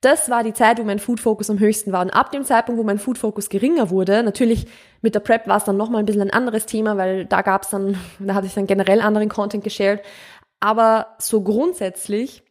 Das 0.02 0.30
war 0.30 0.44
die 0.44 0.54
Zeit, 0.54 0.78
wo 0.78 0.84
mein 0.84 1.00
Food 1.00 1.20
Focus 1.20 1.50
am 1.50 1.60
höchsten 1.60 1.92
war. 1.92 2.02
Und 2.02 2.12
ab 2.12 2.32
dem 2.32 2.44
Zeitpunkt, 2.44 2.80
wo 2.80 2.84
mein 2.84 3.00
Food 3.00 3.18
Focus 3.18 3.50
geringer 3.50 3.90
wurde, 3.90 4.22
natürlich 4.24 4.68
mit 5.02 5.16
der 5.16 5.20
Prep 5.20 5.48
war 5.48 5.58
es 5.58 5.64
dann 5.64 5.78
nochmal 5.78 6.04
ein 6.04 6.06
bisschen 6.06 6.22
ein 6.22 6.34
anderes 6.34 6.66
Thema, 6.66 6.98
weil 6.98 7.26
da 7.26 7.42
gab 7.42 7.64
es 7.64 7.70
dann, 7.70 7.98
da 8.20 8.36
hatte 8.36 8.48
ich 8.48 8.54
dann 8.54 8.68
generell 8.68 9.02
anderen 9.02 9.30
Content 9.30 9.64
geshared. 9.64 10.02
Aber 10.60 11.16
so 11.18 11.42
grundsätzlich, 11.42 12.44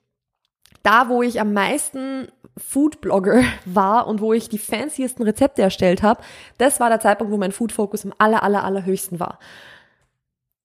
da 0.83 1.09
wo 1.09 1.23
ich 1.23 1.41
am 1.41 1.53
meisten 1.53 2.29
Food-Blogger 2.57 3.43
war 3.65 4.07
und 4.07 4.21
wo 4.21 4.33
ich 4.33 4.49
die 4.49 4.59
fanciesten 4.59 5.25
Rezepte 5.25 5.63
erstellt 5.63 6.03
habe, 6.03 6.23
das 6.59 6.81
war 6.81 6.89
der 6.89 7.01
Zeitpunkt, 7.01 7.33
wo 7.33 7.37
mein 7.37 7.53
Food 7.53 7.73
Focus 7.73 8.05
am 8.05 8.15
aller, 8.19 8.43
aller, 8.43 8.65
allerhöchsten 8.65 9.21
war. 9.21 9.39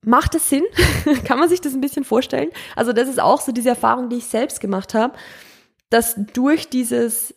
Macht 0.05 0.33
es 0.33 0.49
Sinn? 0.49 0.63
Kann 1.25 1.39
man 1.39 1.49
sich 1.49 1.61
das 1.61 1.73
ein 1.73 1.81
bisschen 1.81 2.05
vorstellen? 2.05 2.49
Also 2.75 2.93
das 2.93 3.09
ist 3.09 3.19
auch 3.19 3.41
so 3.41 3.51
diese 3.51 3.69
Erfahrung, 3.69 4.09
die 4.09 4.17
ich 4.17 4.27
selbst 4.27 4.61
gemacht 4.61 4.93
habe 4.93 5.13
dass 5.89 6.15
durch 6.33 6.69
dieses 6.69 7.33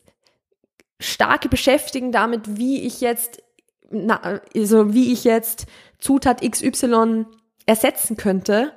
starke 1.01 1.49
Beschäftigen 1.49 2.13
damit, 2.13 2.59
wie 2.59 2.83
ich 2.83 3.01
jetzt, 3.01 3.43
na, 3.91 4.41
also 4.55 4.95
wie 4.95 5.13
ich 5.13 5.25
jetzt 5.25 5.67
Zutat 5.99 6.43
XY 6.43 7.27
ersetzen 7.67 8.17
könnte, 8.17 8.73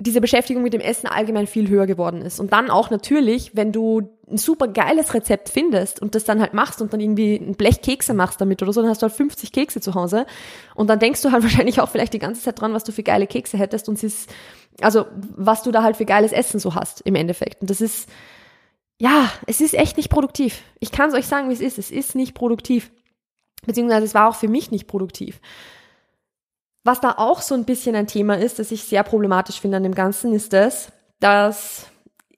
diese 0.00 0.20
Beschäftigung 0.20 0.62
mit 0.62 0.72
dem 0.72 0.80
Essen 0.80 1.08
allgemein 1.08 1.48
viel 1.48 1.68
höher 1.68 1.86
geworden 1.86 2.22
ist. 2.22 2.38
Und 2.38 2.52
dann 2.52 2.70
auch 2.70 2.90
natürlich, 2.90 3.56
wenn 3.56 3.72
du 3.72 4.08
ein 4.30 4.38
super 4.38 4.68
geiles 4.68 5.12
Rezept 5.12 5.48
findest 5.48 6.00
und 6.00 6.14
das 6.14 6.22
dann 6.22 6.40
halt 6.40 6.54
machst 6.54 6.80
und 6.80 6.92
dann 6.92 7.00
irgendwie 7.00 7.34
ein 7.34 7.56
Blech 7.56 7.82
Kekse 7.82 8.14
machst 8.14 8.40
damit 8.40 8.62
oder 8.62 8.72
so, 8.72 8.80
dann 8.80 8.90
hast 8.90 9.02
du 9.02 9.06
halt 9.06 9.14
50 9.14 9.50
Kekse 9.50 9.80
zu 9.80 9.94
Hause 9.94 10.26
und 10.76 10.88
dann 10.88 11.00
denkst 11.00 11.22
du 11.22 11.32
halt 11.32 11.42
wahrscheinlich 11.42 11.80
auch 11.80 11.88
vielleicht 11.88 12.12
die 12.12 12.20
ganze 12.20 12.42
Zeit 12.42 12.60
dran, 12.60 12.74
was 12.74 12.84
du 12.84 12.92
für 12.92 13.02
geile 13.02 13.26
Kekse 13.26 13.58
hättest 13.58 13.88
und 13.88 13.96
es 13.96 14.04
ist, 14.04 14.30
also 14.80 15.06
was 15.36 15.64
du 15.64 15.72
da 15.72 15.82
halt 15.82 15.96
für 15.96 16.04
geiles 16.04 16.30
Essen 16.30 16.60
so 16.60 16.76
hast 16.76 17.00
im 17.00 17.16
Endeffekt. 17.16 17.60
Und 17.62 17.70
das 17.70 17.80
ist, 17.80 18.08
ja, 19.00 19.32
es 19.46 19.60
ist 19.60 19.74
echt 19.74 19.96
nicht 19.96 20.10
produktiv. 20.10 20.62
Ich 20.78 20.92
kann 20.92 21.08
es 21.08 21.14
euch 21.16 21.26
sagen, 21.26 21.48
wie 21.48 21.54
es 21.54 21.60
ist. 21.60 21.78
Es 21.78 21.90
ist 21.90 22.14
nicht 22.14 22.34
produktiv. 22.34 22.92
Beziehungsweise 23.66 24.04
es 24.04 24.14
war 24.14 24.28
auch 24.28 24.36
für 24.36 24.48
mich 24.48 24.70
nicht 24.70 24.86
produktiv. 24.86 25.40
Was 26.84 27.00
da 27.00 27.14
auch 27.16 27.42
so 27.42 27.54
ein 27.54 27.64
bisschen 27.64 27.96
ein 27.96 28.06
Thema 28.06 28.38
ist, 28.38 28.58
das 28.58 28.70
ich 28.70 28.84
sehr 28.84 29.02
problematisch 29.02 29.60
finde 29.60 29.78
an 29.78 29.82
dem 29.82 29.94
Ganzen, 29.94 30.32
ist 30.32 30.52
das, 30.52 30.90
dass 31.20 31.86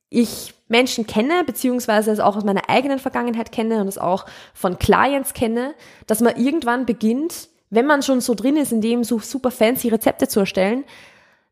ich 0.09 0.55
Menschen 0.69 1.07
kenne, 1.07 1.45
beziehungsweise 1.45 2.11
es 2.11 2.21
auch 2.21 2.37
aus 2.37 2.45
meiner 2.45 2.69
eigenen 2.69 2.99
Vergangenheit 2.99 3.53
kenne 3.53 3.81
und 3.81 3.89
es 3.89 3.99
auch 3.99 4.27
von 4.55 4.79
Clients 4.79 5.35
kenne, 5.35 5.75
dass 6.07 6.21
man 6.21 6.37
irgendwann 6.37 6.87
beginnt, 6.87 7.49
wenn 7.71 7.87
man 7.87 8.03
schon 8.03 8.21
so 8.21 8.35
drin 8.35 8.57
ist, 8.57 8.73
in 8.73 8.81
dem 8.81 9.05
so 9.05 9.19
super 9.19 9.51
fancy 9.51 9.89
Rezepte 9.89 10.29
zu 10.29 10.41
erstellen, 10.41 10.85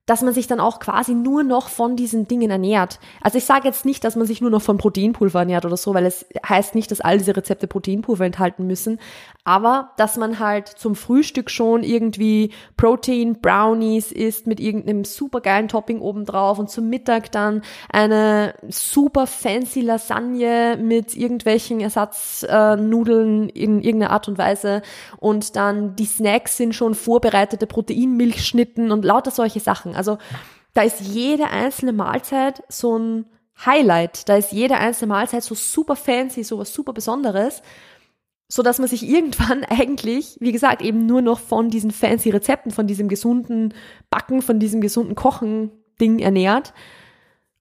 dass 0.08 0.22
man 0.22 0.32
sich 0.32 0.46
dann 0.46 0.58
auch 0.58 0.80
quasi 0.80 1.12
nur 1.12 1.44
noch 1.44 1.68
von 1.68 1.94
diesen 1.94 2.26
Dingen 2.26 2.50
ernährt. 2.50 2.98
Also 3.20 3.36
ich 3.36 3.44
sage 3.44 3.68
jetzt 3.68 3.84
nicht, 3.84 4.02
dass 4.04 4.16
man 4.16 4.26
sich 4.26 4.40
nur 4.40 4.50
noch 4.50 4.62
von 4.62 4.78
Proteinpulver 4.78 5.40
ernährt 5.40 5.66
oder 5.66 5.76
so, 5.76 5.92
weil 5.92 6.06
es 6.06 6.24
heißt 6.48 6.74
nicht, 6.74 6.90
dass 6.90 7.02
all 7.02 7.18
diese 7.18 7.36
Rezepte 7.36 7.66
Proteinpulver 7.66 8.24
enthalten 8.24 8.66
müssen, 8.66 8.98
aber 9.44 9.90
dass 9.98 10.16
man 10.16 10.38
halt 10.38 10.66
zum 10.68 10.94
Frühstück 10.96 11.50
schon 11.50 11.82
irgendwie 11.82 12.52
Protein 12.78 13.42
Brownies 13.42 14.10
isst 14.10 14.46
mit 14.46 14.60
irgendeinem 14.60 15.04
supergeilen 15.04 15.68
Topping 15.68 16.00
obendrauf 16.00 16.58
und 16.58 16.70
zum 16.70 16.88
Mittag 16.88 17.30
dann 17.32 17.60
eine 17.90 18.54
super 18.70 19.26
fancy 19.26 19.82
Lasagne 19.82 20.78
mit 20.80 21.18
irgendwelchen 21.18 21.80
Ersatznudeln 21.80 23.50
in 23.50 23.82
irgendeiner 23.82 24.12
Art 24.12 24.26
und 24.26 24.38
Weise 24.38 24.80
und 25.18 25.54
dann 25.54 25.96
die 25.96 26.06
Snacks 26.06 26.56
sind 26.56 26.74
schon 26.74 26.94
vorbereitete 26.94 27.66
Proteinmilchschnitten 27.66 28.90
und 28.90 29.04
lauter 29.04 29.30
solche 29.30 29.60
Sachen. 29.60 29.97
Also 29.98 30.18
da 30.74 30.82
ist 30.82 31.00
jede 31.00 31.48
einzelne 31.48 31.92
Mahlzeit 31.92 32.62
so 32.68 32.98
ein 32.98 33.26
Highlight. 33.64 34.28
Da 34.28 34.36
ist 34.36 34.52
jede 34.52 34.76
einzelne 34.78 35.08
Mahlzeit 35.08 35.42
so 35.42 35.54
super 35.54 35.96
fancy, 35.96 36.44
so 36.44 36.58
was 36.58 36.72
super 36.72 36.92
Besonderes, 36.92 37.62
so 38.48 38.62
dass 38.62 38.78
man 38.78 38.88
sich 38.88 39.02
irgendwann 39.08 39.64
eigentlich, 39.64 40.36
wie 40.40 40.52
gesagt, 40.52 40.80
eben 40.82 41.06
nur 41.06 41.22
noch 41.22 41.40
von 41.40 41.68
diesen 41.68 41.90
fancy 41.90 42.30
Rezepten, 42.30 42.70
von 42.70 42.86
diesem 42.86 43.08
gesunden 43.08 43.74
Backen, 44.10 44.40
von 44.40 44.58
diesem 44.58 44.80
gesunden 44.80 45.14
Kochen 45.14 45.72
Ding 46.00 46.20
ernährt 46.20 46.72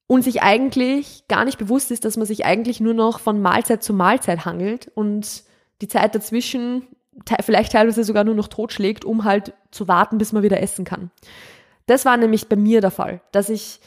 und 0.06 0.24
sich 0.24 0.42
eigentlich 0.42 1.28
gar 1.28 1.44
nicht 1.44 1.58
bewusst 1.58 1.92
ist, 1.92 2.06
dass 2.06 2.18
man 2.18 2.28
sich 2.28 2.46
eigentlich 2.46 2.80
nur 2.80 2.94
noch 2.94 3.20
von 3.20 3.42
Mahlzeit 3.42 3.84
zu 3.84 3.94
Mahlzeit 3.94 4.46
hangelt 4.46 4.92
und 4.94 5.44
die 5.82 5.88
Zeit 5.88 6.16
dazwischen 6.16 6.84
vielleicht 7.42 7.72
teilweise 7.72 8.04
sogar 8.04 8.24
nur 8.24 8.36
noch 8.36 8.48
totschlägt, 8.48 9.04
um 9.04 9.24
halt 9.24 9.54
zu 9.72 9.88
warten, 9.88 10.18
bis 10.18 10.34
man 10.34 10.44
wieder 10.44 10.62
essen 10.62 10.86
kann. 10.86 11.12
Das 11.88 12.06
war 12.06 12.18
nämlich 12.18 12.48
bei 12.48 12.56
mir 12.56 12.82
der 12.82 12.92
Fall, 12.92 13.22
dass 13.32 13.50
ich 13.50 13.80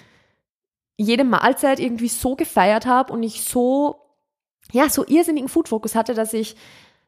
jede 0.97 1.25
Mahlzeit 1.25 1.79
irgendwie 1.79 2.09
so 2.09 2.35
gefeiert 2.35 2.87
habe 2.87 3.13
und 3.13 3.23
ich 3.23 3.45
so, 3.45 3.97
ja, 4.73 4.89
so 4.91 5.07
irrsinnigen 5.07 5.49
Food-Fokus 5.49 5.95
hatte, 5.95 6.15
dass 6.15 6.33
ich 6.33 6.57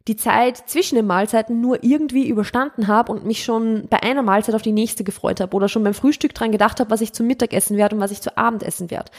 die 0.08 0.16
Zeit 0.16 0.56
zwischen 0.68 0.96
den 0.96 1.06
Mahlzeiten 1.06 1.60
nur 1.60 1.84
irgendwie 1.84 2.28
überstanden 2.28 2.88
habe 2.88 3.12
und 3.12 3.24
mich 3.24 3.44
schon 3.44 3.86
bei 3.88 4.02
einer 4.02 4.22
Mahlzeit 4.22 4.54
auf 4.54 4.62
die 4.62 4.72
nächste 4.72 5.04
gefreut 5.04 5.40
habe 5.40 5.54
oder 5.56 5.68
schon 5.68 5.84
beim 5.84 5.94
Frühstück 5.94 6.34
dran 6.34 6.52
gedacht 6.52 6.80
habe, 6.80 6.90
was 6.90 7.00
ich 7.00 7.12
zum 7.12 7.26
Mittagessen 7.26 7.76
werde 7.76 7.96
und 7.96 8.02
was 8.02 8.10
ich 8.10 8.20
zu 8.20 8.36
Abend 8.36 8.62
essen 8.62 8.90
werde 8.90 9.10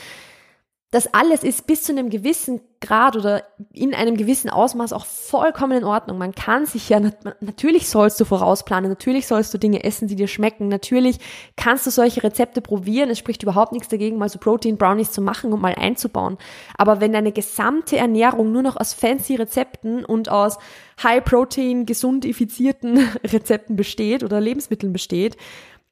das 0.93 1.11
alles 1.11 1.43
ist 1.43 1.65
bis 1.65 1.81
zu 1.81 1.91
einem 1.91 2.11
gewissen 2.11 2.61
Grad 2.79 3.15
oder 3.15 3.43
in 3.73 3.95
einem 3.95 4.15
gewissen 4.15 4.51
Ausmaß 4.51 4.93
auch 4.93 5.07
vollkommen 5.07 5.79
in 5.79 5.83
Ordnung. 5.85 6.19
Man 6.19 6.35
kann 6.35 6.67
sich 6.67 6.87
ja, 6.89 6.99
natürlich 7.39 7.89
sollst 7.89 8.19
du 8.19 8.25
vorausplanen, 8.25 8.91
natürlich 8.91 9.25
sollst 9.25 9.51
du 9.55 9.57
Dinge 9.57 9.83
essen, 9.83 10.07
die 10.07 10.15
dir 10.15 10.27
schmecken, 10.27 10.67
natürlich 10.67 11.17
kannst 11.57 11.87
du 11.87 11.89
solche 11.89 12.21
Rezepte 12.21 12.61
probieren. 12.61 13.09
Es 13.09 13.17
spricht 13.17 13.41
überhaupt 13.41 13.71
nichts 13.71 13.87
dagegen, 13.87 14.19
mal 14.19 14.29
so 14.29 14.37
Protein 14.37 14.77
Brownies 14.77 15.11
zu 15.11 15.21
machen 15.21 15.51
und 15.51 15.61
mal 15.61 15.73
einzubauen. 15.73 16.37
Aber 16.77 17.01
wenn 17.01 17.11
deine 17.11 17.31
gesamte 17.31 17.97
Ernährung 17.97 18.51
nur 18.51 18.61
noch 18.61 18.77
aus 18.77 18.93
fancy 18.93 19.33
Rezepten 19.33 20.05
und 20.05 20.29
aus 20.29 20.59
High 21.01 21.23
Protein, 21.23 21.87
gesundifizierten 21.87 22.99
Rezepten 23.23 23.75
besteht 23.75 24.23
oder 24.23 24.39
Lebensmitteln 24.39 24.93
besteht, 24.93 25.37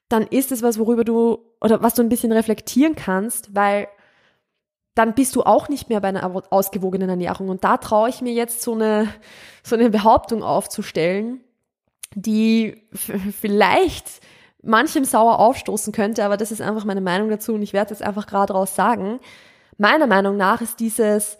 dann 0.08 0.28
ist 0.28 0.52
es 0.52 0.62
was, 0.62 0.78
worüber 0.78 1.02
du 1.02 1.40
oder 1.60 1.82
was 1.82 1.94
du 1.94 2.02
ein 2.02 2.08
bisschen 2.08 2.30
reflektieren 2.30 2.94
kannst, 2.94 3.52
weil 3.52 3.88
dann 4.94 5.14
bist 5.14 5.36
du 5.36 5.42
auch 5.42 5.68
nicht 5.68 5.88
mehr 5.88 6.00
bei 6.00 6.08
einer 6.08 6.30
ausgewogenen 6.50 7.08
Ernährung. 7.08 7.48
Und 7.48 7.64
da 7.64 7.78
traue 7.78 8.10
ich 8.10 8.20
mir 8.20 8.32
jetzt 8.32 8.62
so 8.62 8.74
eine, 8.74 9.08
so 9.62 9.76
eine 9.76 9.90
Behauptung 9.90 10.42
aufzustellen, 10.42 11.40
die 12.14 12.86
vielleicht 13.40 14.20
manchem 14.62 15.04
sauer 15.04 15.38
aufstoßen 15.40 15.92
könnte, 15.92 16.24
aber 16.24 16.36
das 16.36 16.52
ist 16.52 16.60
einfach 16.60 16.84
meine 16.84 17.00
Meinung 17.00 17.30
dazu 17.30 17.54
und 17.54 17.62
ich 17.62 17.72
werde 17.72 17.90
jetzt 17.90 18.02
einfach 18.02 18.26
gerade 18.26 18.52
raus 18.52 18.76
sagen. 18.76 19.18
Meiner 19.78 20.06
Meinung 20.06 20.36
nach 20.36 20.60
ist 20.60 20.78
dieses 20.78 21.38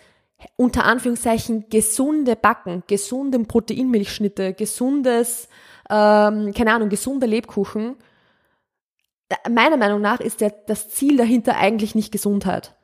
unter 0.57 0.85
Anführungszeichen 0.85 1.69
gesunde 1.69 2.35
Backen, 2.35 2.83
gesunde 2.89 3.39
Proteinmilchschnitte, 3.39 4.55
gesundes, 4.55 5.49
ähm, 5.89 6.53
keine 6.53 6.73
Ahnung, 6.73 6.89
gesunde 6.89 7.27
Lebkuchen. 7.27 7.97
Meiner 9.49 9.77
Meinung 9.77 10.01
nach 10.01 10.19
ist 10.19 10.41
der, 10.41 10.51
das 10.51 10.89
Ziel 10.89 11.17
dahinter 11.17 11.57
eigentlich 11.57 11.95
nicht 11.95 12.11
Gesundheit 12.11 12.75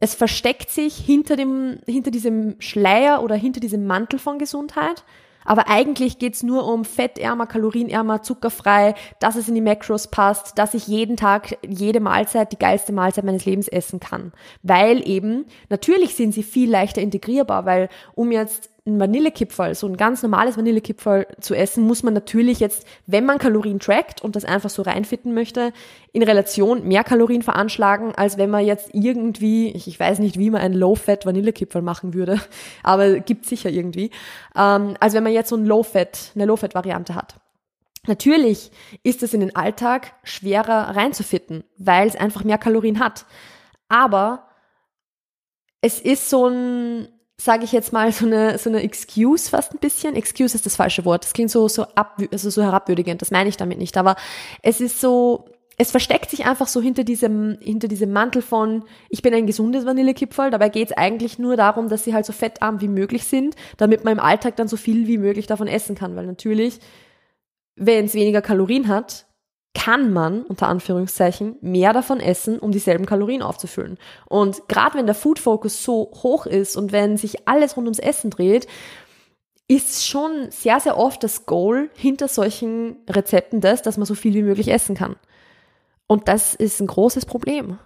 Es 0.00 0.14
versteckt 0.14 0.70
sich 0.70 0.96
hinter 0.96 1.36
dem, 1.36 1.78
hinter 1.86 2.10
diesem 2.10 2.56
Schleier 2.58 3.22
oder 3.22 3.34
hinter 3.34 3.60
diesem 3.60 3.86
Mantel 3.86 4.18
von 4.18 4.38
Gesundheit. 4.38 5.04
Aber 5.44 5.68
eigentlich 5.68 6.18
geht's 6.18 6.42
nur 6.42 6.66
um 6.66 6.84
fettärmer, 6.84 7.46
kalorienärmer, 7.46 8.22
zuckerfrei, 8.22 8.94
dass 9.20 9.36
es 9.36 9.48
in 9.48 9.54
die 9.54 9.60
Macros 9.60 10.08
passt, 10.08 10.58
dass 10.58 10.74
ich 10.74 10.86
jeden 10.86 11.16
Tag, 11.16 11.58
jede 11.66 12.00
Mahlzeit, 12.00 12.52
die 12.52 12.58
geilste 12.58 12.92
Mahlzeit 12.92 13.24
meines 13.24 13.46
Lebens 13.46 13.68
essen 13.68 14.00
kann. 14.00 14.32
Weil 14.62 15.06
eben, 15.08 15.46
natürlich 15.68 16.14
sind 16.14 16.32
sie 16.32 16.42
viel 16.42 16.70
leichter 16.70 17.00
integrierbar, 17.00 17.64
weil 17.64 17.88
um 18.14 18.32
jetzt 18.32 18.69
ein 18.86 18.98
Vanillekipferl, 18.98 19.74
so 19.74 19.86
ein 19.86 19.96
ganz 19.96 20.22
normales 20.22 20.56
Vanillekipferl 20.56 21.26
zu 21.40 21.54
essen, 21.54 21.86
muss 21.86 22.02
man 22.02 22.14
natürlich 22.14 22.60
jetzt, 22.60 22.86
wenn 23.06 23.26
man 23.26 23.38
Kalorien 23.38 23.78
trackt 23.78 24.22
und 24.22 24.36
das 24.36 24.44
einfach 24.44 24.70
so 24.70 24.82
reinfitten 24.82 25.34
möchte, 25.34 25.72
in 26.12 26.22
Relation 26.22 26.86
mehr 26.88 27.04
Kalorien 27.04 27.42
veranschlagen, 27.42 28.14
als 28.14 28.38
wenn 28.38 28.50
man 28.50 28.64
jetzt 28.64 28.90
irgendwie, 28.92 29.68
ich, 29.70 29.86
ich 29.86 30.00
weiß 30.00 30.18
nicht, 30.18 30.38
wie 30.38 30.50
man 30.50 30.62
ein 30.62 30.72
Low-Fat 30.72 31.26
Vanillekipferl 31.26 31.82
machen 31.82 32.14
würde, 32.14 32.40
aber 32.82 33.20
gibt 33.20 33.46
sicher 33.46 33.70
irgendwie, 33.70 34.10
ähm, 34.56 34.94
als 34.98 35.14
wenn 35.14 35.24
man 35.24 35.32
jetzt 35.32 35.50
so 35.50 35.56
ein 35.56 35.66
Low-Fat, 35.66 36.32
eine 36.34 36.46
Low-Fat-Variante 36.46 37.14
hat. 37.14 37.36
Natürlich 38.06 38.70
ist 39.02 39.22
es 39.22 39.34
in 39.34 39.40
den 39.40 39.54
Alltag 39.54 40.14
schwerer 40.24 40.96
reinzufitten, 40.96 41.64
weil 41.76 42.08
es 42.08 42.16
einfach 42.16 42.44
mehr 42.44 42.56
Kalorien 42.56 42.98
hat. 42.98 43.26
Aber 43.88 44.48
es 45.82 46.00
ist 46.00 46.30
so 46.30 46.46
ein, 46.46 47.08
sage 47.40 47.64
ich 47.64 47.72
jetzt 47.72 47.92
mal, 47.92 48.12
so 48.12 48.26
eine, 48.26 48.58
so 48.58 48.68
eine 48.68 48.82
Excuse 48.82 49.48
fast 49.48 49.72
ein 49.72 49.78
bisschen. 49.78 50.14
Excuse 50.14 50.54
ist 50.54 50.66
das 50.66 50.76
falsche 50.76 51.04
Wort. 51.06 51.24
Das 51.24 51.32
klingt 51.32 51.50
so, 51.50 51.68
so, 51.68 51.84
ab, 51.94 52.20
also 52.30 52.50
so 52.50 52.62
herabwürdigend. 52.62 53.22
Das 53.22 53.30
meine 53.30 53.48
ich 53.48 53.56
damit 53.56 53.78
nicht. 53.78 53.96
Aber 53.96 54.16
es 54.62 54.80
ist 54.80 55.00
so, 55.00 55.46
es 55.78 55.90
versteckt 55.90 56.28
sich 56.30 56.44
einfach 56.44 56.68
so 56.68 56.82
hinter 56.82 57.02
diesem, 57.02 57.56
hinter 57.62 57.88
diesem 57.88 58.12
Mantel 58.12 58.42
von, 58.42 58.84
ich 59.08 59.22
bin 59.22 59.32
ein 59.32 59.46
gesundes 59.46 59.86
Vanillekipferl. 59.86 60.50
Dabei 60.50 60.68
geht 60.68 60.90
es 60.90 60.96
eigentlich 60.96 61.38
nur 61.38 61.56
darum, 61.56 61.88
dass 61.88 62.04
sie 62.04 62.12
halt 62.12 62.26
so 62.26 62.34
fettarm 62.34 62.82
wie 62.82 62.88
möglich 62.88 63.24
sind, 63.24 63.56
damit 63.78 64.04
man 64.04 64.12
im 64.12 64.20
Alltag 64.20 64.56
dann 64.56 64.68
so 64.68 64.76
viel 64.76 65.06
wie 65.06 65.18
möglich 65.18 65.46
davon 65.46 65.66
essen 65.66 65.94
kann. 65.94 66.16
Weil 66.16 66.26
natürlich, 66.26 66.78
wenn 67.74 68.04
es 68.04 68.14
weniger 68.14 68.42
Kalorien 68.42 68.88
hat, 68.88 69.24
kann 69.74 70.12
man 70.12 70.42
unter 70.42 70.68
Anführungszeichen 70.68 71.56
mehr 71.60 71.92
davon 71.92 72.20
essen, 72.20 72.58
um 72.58 72.72
dieselben 72.72 73.06
Kalorien 73.06 73.42
aufzufüllen. 73.42 73.98
Und 74.28 74.68
gerade 74.68 74.98
wenn 74.98 75.06
der 75.06 75.14
Food 75.14 75.38
Focus 75.38 75.84
so 75.84 76.10
hoch 76.22 76.46
ist 76.46 76.76
und 76.76 76.92
wenn 76.92 77.16
sich 77.16 77.48
alles 77.48 77.76
rund 77.76 77.86
ums 77.86 78.00
Essen 78.00 78.30
dreht, 78.30 78.66
ist 79.68 80.04
schon 80.04 80.50
sehr, 80.50 80.80
sehr 80.80 80.98
oft 80.98 81.22
das 81.22 81.46
Goal 81.46 81.90
hinter 81.94 82.26
solchen 82.26 82.96
Rezepten 83.08 83.60
das, 83.60 83.82
dass 83.82 83.96
man 83.96 84.06
so 84.06 84.16
viel 84.16 84.34
wie 84.34 84.42
möglich 84.42 84.68
essen 84.68 84.96
kann. 84.96 85.14
Und 86.08 86.26
das 86.26 86.56
ist 86.56 86.80
ein 86.80 86.88
großes 86.88 87.24
Problem. 87.24 87.78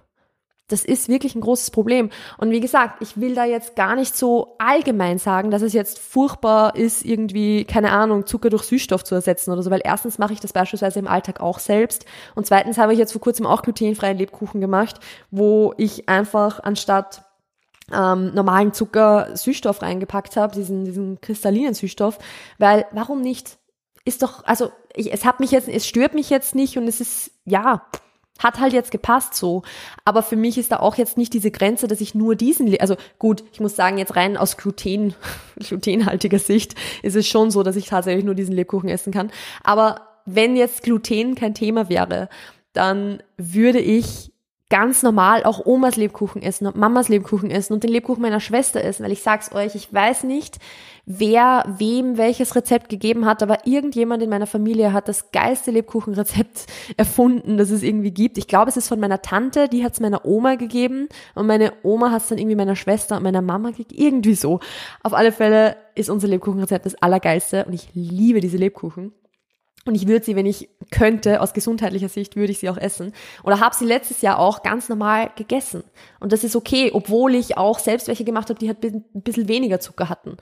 Das 0.69 0.83
ist 0.83 1.11
wirklich 1.11 1.35
ein 1.35 1.43
großes 1.43 1.71
Problem. 1.71 2.09
Und 2.39 2.51
wie 2.51 2.61
gesagt, 2.61 3.03
ich 3.03 3.21
will 3.21 3.35
da 3.35 3.45
jetzt 3.45 3.77
gar 3.77 3.95
nicht 3.97 4.17
so 4.17 4.57
allgemein 4.59 5.19
sagen, 5.19 5.51
dass 5.51 5.61
es 5.61 5.75
jetzt 5.75 5.99
furchtbar 5.99 6.75
ist, 6.75 7.05
irgendwie, 7.05 7.67
keine 7.67 7.93
Ahnung, 7.93 8.25
Zucker 8.27 8.49
durch 8.49 8.63
Süßstoff 8.63 9.05
zu 9.05 9.15
ersetzen 9.15 9.53
oder 9.53 9.63
so, 9.63 9.71
weil 9.71 9.83
erstens 9.85 10.19
mache 10.19 10.33
ich 10.33 10.41
das 10.41 10.55
beispielsweise 10.55 10.99
im 11.01 11.07
Alltag 11.07 11.41
auch 11.41 11.59
selbst 11.59 12.07
und 12.35 12.47
zweitens 12.47 12.79
habe 12.79 12.95
ich 12.95 12.99
jetzt 12.99 13.13
vor 13.13 13.21
kurzem 13.21 13.45
auch 13.45 13.61
glutenfreien 13.61 14.17
Lebkuchen 14.17 14.63
gemacht, 14.63 15.01
wo 15.31 15.75
ich 15.77 16.09
einfach 16.09 16.61
anstatt 16.63 17.25
ähm, 17.93 18.33
normalen 18.33 18.73
Zucker 18.73 19.37
Süßstoff 19.37 19.83
reingepackt 19.83 20.37
habe, 20.37 20.55
diesen, 20.55 20.87
diesen 20.87 21.21
kristallinen 21.21 21.75
Süßstoff, 21.75 22.19
weil 22.59 22.87
warum 22.93 23.21
nicht? 23.21 23.59
Ist 24.07 24.23
doch, 24.23 24.45
also 24.45 24.71
ich, 24.95 25.13
es 25.13 25.25
hat 25.25 25.41
mich 25.41 25.51
jetzt, 25.51 25.69
es 25.69 25.87
stört 25.87 26.15
mich 26.15 26.31
jetzt 26.31 26.55
nicht 26.55 26.79
und 26.79 26.87
es 26.89 27.01
ist, 27.01 27.31
ja, 27.45 27.87
hat 28.39 28.59
halt 28.59 28.73
jetzt 28.73 28.91
gepasst 28.91 29.35
so. 29.35 29.63
Aber 30.05 30.23
für 30.23 30.37
mich 30.37 30.59
ist 30.59 30.73
da 30.73 30.81
auch 30.81 30.97
jetzt 30.97 31.17
nicht 31.17 31.33
diese 31.33 31.51
Grenze, 31.51 31.87
dass 31.87 32.01
ich 32.01 32.15
nur 32.15 32.35
diesen, 32.35 32.79
also 32.81 32.97
gut, 33.19 33.45
ich 33.53 33.61
muss 33.61 33.77
sagen, 33.77 33.99
jetzt 33.99 34.17
rein 34.17 34.37
aus 34.37 34.57
Gluten, 34.57 35.15
glutenhaltiger 35.59 36.39
Sicht 36.39 36.75
ist 37.03 37.17
es 37.17 37.27
schon 37.27 37.51
so, 37.51 37.63
dass 37.63 37.77
ich 37.77 37.87
tatsächlich 37.87 38.25
nur 38.25 38.35
diesen 38.35 38.55
Lebkuchen 38.55 38.89
essen 38.89 39.13
kann. 39.13 39.31
Aber 39.63 40.09
wenn 40.27 40.57
jetzt 40.57 40.83
Gluten 40.83 41.35
kein 41.35 41.55
Thema 41.55 41.89
wäre, 41.89 42.29
dann 42.73 43.23
würde 43.37 43.79
ich 43.79 44.34
ganz 44.71 45.03
normal 45.03 45.45
auch 45.45 45.67
Omas 45.67 45.97
Lebkuchen 45.97 46.43
essen 46.43 46.67
und 46.67 46.77
Mamas 46.77 47.09
Lebkuchen 47.09 47.51
essen 47.51 47.75
und 47.75 47.85
den 47.85 47.91
Lebkuchen 47.91 48.23
meiner 48.23 48.41
Schwester 48.41 48.83
essen, 48.83 49.05
weil 49.05 49.13
ich 49.13 49.23
sag's 49.23 49.53
euch, 49.53 49.75
ich 49.75 49.93
weiß 49.93 50.25
nicht, 50.25 50.59
wer 51.05 51.65
wem 51.79 52.17
welches 52.17 52.57
Rezept 52.57 52.89
gegeben 52.89 53.27
hat, 53.27 53.43
aber 53.43 53.67
irgendjemand 53.67 54.23
in 54.23 54.31
meiner 54.31 54.47
Familie 54.47 54.93
hat 54.93 55.09
das 55.09 55.31
geilste 55.33 55.71
Lebkuchenrezept 55.71 56.67
erfunden, 56.97 57.59
das 57.59 57.71
es 57.71 57.83
irgendwie 57.83 58.11
gibt. 58.11 58.39
Ich 58.39 58.49
glaube, 58.49 58.71
es 58.71 58.77
ist 58.77 58.89
von 58.89 59.01
meiner 59.01 59.21
Tante, 59.21 59.69
die 59.69 59.85
hat's 59.85 60.01
meiner 60.01 60.25
Oma 60.25 60.55
gegeben 60.55 61.09
und 61.35 61.47
meine 61.47 61.75
Oma 61.83 62.11
hat's 62.11 62.29
dann 62.29 62.39
irgendwie 62.39 62.57
meiner 62.57 62.77
Schwester 62.77 63.19
und 63.19 63.23
meiner 63.23 63.43
Mama 63.43 63.71
gegeben, 63.71 63.95
irgendwie 64.03 64.35
so. 64.35 64.61
Auf 65.03 65.13
alle 65.13 65.33
Fälle 65.33 65.77
ist 65.95 66.09
unser 66.09 66.29
Lebkuchenrezept 66.29 66.87
das 66.87 66.95
allergeilste 66.95 67.67
und 67.67 67.75
ich 67.75 67.91
liebe 67.95 68.41
diese 68.41 68.57
Lebkuchen. 68.57 69.13
Und 69.87 69.95
ich 69.95 70.09
würde 70.09 70.25
sie, 70.25 70.35
wenn 70.35 70.47
ich 70.47 70.71
könnte, 70.91 71.41
aus 71.43 71.53
gesundheitlicher 71.53 72.09
Sicht, 72.09 72.37
würde 72.37 72.53
ich 72.53 72.59
sie 72.59 72.71
auch 72.71 72.79
essen. 72.79 73.13
Oder 73.43 73.61
habe 73.61 73.75
sie 73.75 73.85
letztes 73.85 74.23
Jahr 74.23 74.39
auch 74.39 74.63
ganz 74.63 74.89
normal 74.89 75.31
gegessen. 75.37 75.85
Und 76.21 76.33
das 76.33 76.43
ist 76.43 76.57
okay, 76.57 76.91
obwohl 76.95 77.35
ich 77.35 77.59
auch 77.59 77.79
selbst 77.79 78.09
welche 78.09 78.25
gemacht 78.25 78.49
habe, 78.49 78.59
die 78.59 78.69
halt 78.69 78.83
ein 78.83 79.05
bisschen 79.13 79.49
weniger 79.49 79.81
Zucker 79.81 80.09
hatten. 80.09 80.39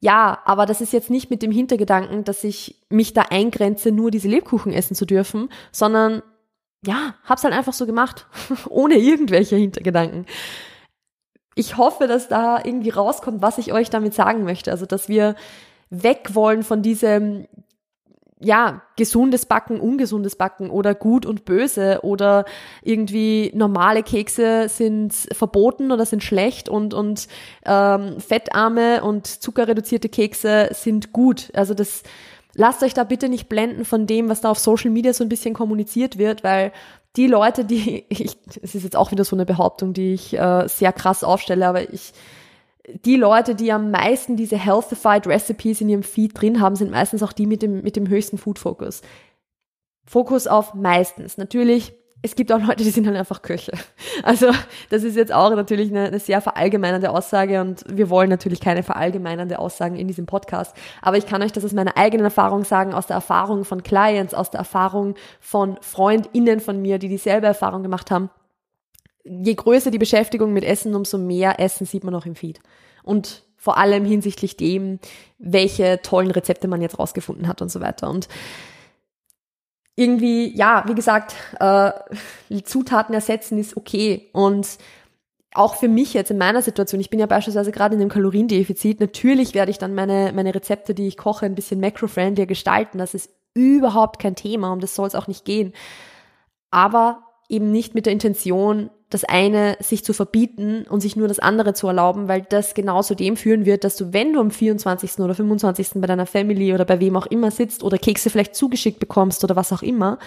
Ja, 0.00 0.40
aber 0.44 0.66
das 0.66 0.82
ist 0.82 0.92
jetzt 0.92 1.08
nicht 1.08 1.30
mit 1.30 1.40
dem 1.40 1.50
Hintergedanken, 1.50 2.24
dass 2.24 2.44
ich 2.44 2.78
mich 2.90 3.14
da 3.14 3.22
eingrenze, 3.22 3.90
nur 3.90 4.10
diese 4.10 4.28
Lebkuchen 4.28 4.72
essen 4.72 4.94
zu 4.94 5.06
dürfen, 5.06 5.48
sondern 5.72 6.22
ja, 6.84 7.14
hab's 7.24 7.44
halt 7.44 7.54
einfach 7.54 7.72
so 7.72 7.86
gemacht, 7.86 8.26
ohne 8.68 8.96
irgendwelche 8.96 9.56
Hintergedanken. 9.56 10.26
Ich 11.54 11.78
hoffe, 11.78 12.06
dass 12.06 12.28
da 12.28 12.58
irgendwie 12.62 12.90
rauskommt, 12.90 13.40
was 13.40 13.56
ich 13.56 13.72
euch 13.72 13.88
damit 13.88 14.12
sagen 14.12 14.44
möchte. 14.44 14.70
Also, 14.70 14.84
dass 14.84 15.08
wir 15.08 15.36
weg 15.88 16.34
wollen 16.34 16.62
von 16.64 16.82
diesem 16.82 17.46
ja, 18.44 18.82
gesundes 18.96 19.46
Backen, 19.46 19.80
ungesundes 19.80 20.36
Backen 20.36 20.70
oder 20.70 20.94
gut 20.94 21.24
und 21.26 21.44
böse 21.44 22.00
oder 22.02 22.44
irgendwie 22.82 23.50
normale 23.54 24.02
Kekse 24.02 24.68
sind 24.68 25.14
verboten 25.32 25.90
oder 25.90 26.04
sind 26.04 26.22
schlecht 26.22 26.68
und, 26.68 26.94
und 26.94 27.26
ähm, 27.64 28.20
fettarme 28.20 29.02
und 29.02 29.26
zuckerreduzierte 29.26 30.08
Kekse 30.08 30.68
sind 30.72 31.12
gut. 31.12 31.50
Also 31.54 31.74
das 31.74 32.02
lasst 32.54 32.82
euch 32.82 32.94
da 32.94 33.04
bitte 33.04 33.28
nicht 33.28 33.48
blenden 33.48 33.84
von 33.84 34.06
dem, 34.06 34.28
was 34.28 34.42
da 34.42 34.50
auf 34.50 34.58
Social 34.58 34.90
Media 34.90 35.12
so 35.12 35.24
ein 35.24 35.30
bisschen 35.30 35.54
kommuniziert 35.54 36.18
wird, 36.18 36.44
weil 36.44 36.72
die 37.16 37.26
Leute, 37.26 37.64
die, 37.64 38.04
ich, 38.10 38.36
es 38.62 38.74
ist 38.74 38.84
jetzt 38.84 38.96
auch 38.96 39.10
wieder 39.10 39.24
so 39.24 39.36
eine 39.36 39.46
Behauptung, 39.46 39.94
die 39.94 40.12
ich 40.14 40.38
äh, 40.38 40.68
sehr 40.68 40.92
krass 40.92 41.24
aufstelle, 41.24 41.66
aber 41.66 41.92
ich 41.92 42.12
die 42.88 43.16
Leute, 43.16 43.54
die 43.54 43.72
am 43.72 43.90
meisten 43.90 44.36
diese 44.36 44.56
Healthified 44.56 45.26
Recipes 45.26 45.80
in 45.80 45.88
ihrem 45.88 46.02
Feed 46.02 46.38
drin 46.40 46.60
haben, 46.60 46.76
sind 46.76 46.90
meistens 46.90 47.22
auch 47.22 47.32
die 47.32 47.46
mit 47.46 47.62
dem, 47.62 47.82
mit 47.82 47.96
dem 47.96 48.08
höchsten 48.08 48.38
Food 48.38 48.58
Focus. 48.58 49.00
Fokus 50.06 50.46
auf 50.46 50.74
meistens. 50.74 51.38
Natürlich, 51.38 51.94
es 52.20 52.36
gibt 52.36 52.52
auch 52.52 52.60
Leute, 52.60 52.84
die 52.84 52.90
sind 52.90 53.06
halt 53.06 53.16
einfach 53.16 53.42
Köche. 53.42 53.72
Also, 54.22 54.52
das 54.90 55.02
ist 55.02 55.16
jetzt 55.16 55.32
auch 55.32 55.50
natürlich 55.50 55.90
eine, 55.90 56.04
eine 56.04 56.20
sehr 56.20 56.40
verallgemeinernde 56.40 57.10
Aussage 57.10 57.60
und 57.60 57.84
wir 57.88 58.08
wollen 58.08 58.30
natürlich 58.30 58.60
keine 58.60 58.82
verallgemeinernde 58.82 59.58
Aussagen 59.58 59.96
in 59.96 60.06
diesem 60.06 60.24
Podcast. 60.24 60.74
Aber 61.02 61.18
ich 61.18 61.26
kann 61.26 61.42
euch 61.42 61.52
das 61.52 61.64
aus 61.64 61.72
meiner 61.72 61.96
eigenen 61.96 62.24
Erfahrung 62.24 62.64
sagen, 62.64 62.94
aus 62.94 63.06
der 63.06 63.16
Erfahrung 63.16 63.64
von 63.64 63.82
Clients, 63.82 64.32
aus 64.32 64.50
der 64.50 64.60
Erfahrung 64.60 65.16
von 65.40 65.78
FreundInnen 65.82 66.60
von 66.60 66.80
mir, 66.80 66.98
die 66.98 67.08
dieselbe 67.08 67.48
Erfahrung 67.48 67.82
gemacht 67.82 68.10
haben 68.10 68.30
je 69.24 69.54
größer 69.54 69.90
die 69.90 69.98
Beschäftigung 69.98 70.52
mit 70.52 70.64
Essen, 70.64 70.94
umso 70.94 71.18
mehr 71.18 71.58
Essen 71.58 71.86
sieht 71.86 72.04
man 72.04 72.14
auch 72.14 72.26
im 72.26 72.36
Feed. 72.36 72.60
Und 73.02 73.42
vor 73.56 73.78
allem 73.78 74.04
hinsichtlich 74.04 74.56
dem, 74.56 74.98
welche 75.38 76.00
tollen 76.02 76.30
Rezepte 76.30 76.68
man 76.68 76.82
jetzt 76.82 76.98
rausgefunden 76.98 77.48
hat 77.48 77.62
und 77.62 77.70
so 77.70 77.80
weiter. 77.80 78.10
Und 78.10 78.28
irgendwie, 79.96 80.54
ja, 80.54 80.84
wie 80.86 80.94
gesagt, 80.94 81.34
äh, 81.60 81.92
Zutaten 82.64 83.14
ersetzen 83.14 83.58
ist 83.58 83.76
okay. 83.76 84.28
Und 84.32 84.68
auch 85.54 85.76
für 85.76 85.88
mich 85.88 86.12
jetzt 86.14 86.30
in 86.30 86.38
meiner 86.38 86.62
Situation, 86.62 87.00
ich 87.00 87.10
bin 87.10 87.20
ja 87.20 87.26
beispielsweise 87.26 87.72
gerade 87.72 87.94
in 87.94 88.00
einem 88.00 88.10
Kaloriendefizit, 88.10 89.00
natürlich 89.00 89.54
werde 89.54 89.70
ich 89.70 89.78
dann 89.78 89.94
meine, 89.94 90.32
meine 90.34 90.54
Rezepte, 90.54 90.94
die 90.94 91.06
ich 91.06 91.16
koche, 91.16 91.46
ein 91.46 91.54
bisschen 91.54 91.80
macro-friendlier 91.80 92.46
gestalten. 92.46 92.98
Das 92.98 93.14
ist 93.14 93.30
überhaupt 93.54 94.20
kein 94.20 94.34
Thema, 94.34 94.72
um 94.72 94.80
das 94.80 94.94
soll 94.94 95.06
es 95.06 95.14
auch 95.14 95.28
nicht 95.28 95.44
gehen. 95.44 95.72
Aber 96.70 97.22
eben 97.48 97.70
nicht 97.70 97.94
mit 97.94 98.06
der 98.06 98.12
Intention, 98.12 98.90
das 99.14 99.22
eine 99.22 99.76
sich 99.78 100.04
zu 100.04 100.12
verbieten 100.12 100.86
und 100.88 101.00
sich 101.00 101.14
nur 101.14 101.28
das 101.28 101.38
andere 101.38 101.72
zu 101.72 101.86
erlauben, 101.86 102.26
weil 102.26 102.42
das 102.42 102.74
genauso 102.74 103.14
dem 103.14 103.36
führen 103.36 103.64
wird, 103.64 103.84
dass 103.84 103.94
du, 103.94 104.12
wenn 104.12 104.32
du 104.32 104.40
am 104.40 104.50
24. 104.50 105.20
oder 105.20 105.36
25. 105.36 105.90
bei 106.00 106.08
deiner 106.08 106.26
Family 106.26 106.74
oder 106.74 106.84
bei 106.84 106.98
wem 106.98 107.16
auch 107.16 107.26
immer 107.26 107.52
sitzt 107.52 107.84
oder 107.84 107.96
Kekse 107.96 108.28
vielleicht 108.28 108.56
zugeschickt 108.56 108.98
bekommst 108.98 109.44
oder 109.44 109.54
was 109.54 109.72
auch 109.72 109.82
immer, 109.82 110.18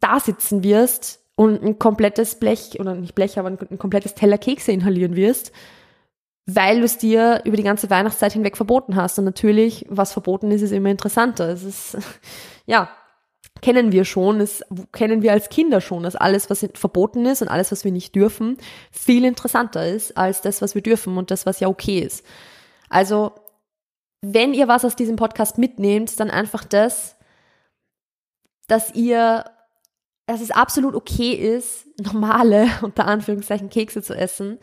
da 0.00 0.18
sitzen 0.18 0.64
wirst 0.64 1.20
und 1.36 1.62
ein 1.62 1.78
komplettes 1.78 2.34
Blech, 2.34 2.80
oder 2.80 2.96
nicht 2.96 3.14
Blech, 3.14 3.38
aber 3.38 3.50
ein, 3.50 3.78
komplettes 3.78 4.14
Teller 4.14 4.38
Kekse 4.38 4.72
inhalieren 4.72 5.14
wirst, 5.14 5.52
weil 6.46 6.78
du 6.78 6.84
es 6.84 6.98
dir 6.98 7.42
über 7.44 7.56
die 7.56 7.62
ganze 7.62 7.90
Weihnachtszeit 7.90 8.32
hinweg 8.32 8.56
verboten 8.56 8.96
hast. 8.96 9.20
Und 9.20 9.24
natürlich, 9.24 9.86
was 9.88 10.12
verboten 10.12 10.50
ist, 10.50 10.62
ist 10.62 10.72
immer 10.72 10.90
interessanter. 10.90 11.48
Es 11.50 11.62
ist, 11.62 11.96
ja, 12.66 12.90
kennen 13.60 13.92
wir 13.92 14.04
schon, 14.04 14.38
das 14.38 14.62
kennen 14.92 15.22
wir 15.22 15.32
als 15.32 15.48
Kinder 15.48 15.80
schon, 15.80 16.02
dass 16.02 16.16
alles, 16.16 16.50
was 16.50 16.66
verboten 16.74 17.26
ist 17.26 17.42
und 17.42 17.48
alles, 17.48 17.72
was 17.72 17.84
wir 17.84 17.92
nicht 17.92 18.14
dürfen, 18.14 18.58
viel 18.90 19.24
interessanter 19.24 19.86
ist 19.86 20.16
als 20.16 20.40
das, 20.40 20.62
was 20.62 20.74
wir 20.74 20.82
dürfen 20.82 21.16
und 21.16 21.30
das, 21.30 21.46
was 21.46 21.60
ja 21.60 21.68
okay 21.68 22.00
ist. 22.00 22.24
Also, 22.88 23.32
wenn 24.20 24.54
ihr 24.54 24.68
was 24.68 24.84
aus 24.84 24.96
diesem 24.96 25.16
Podcast 25.16 25.58
mitnehmt, 25.58 26.18
dann 26.18 26.30
einfach 26.30 26.64
das, 26.64 27.16
dass 28.66 28.94
ihr, 28.94 29.44
dass 30.26 30.40
es 30.40 30.50
absolut 30.50 30.94
okay 30.94 31.32
ist, 31.32 31.86
normale, 32.00 32.68
unter 32.82 33.06
Anführungszeichen, 33.06 33.70
Kekse 33.70 34.02
zu 34.02 34.14
essen, 34.14 34.58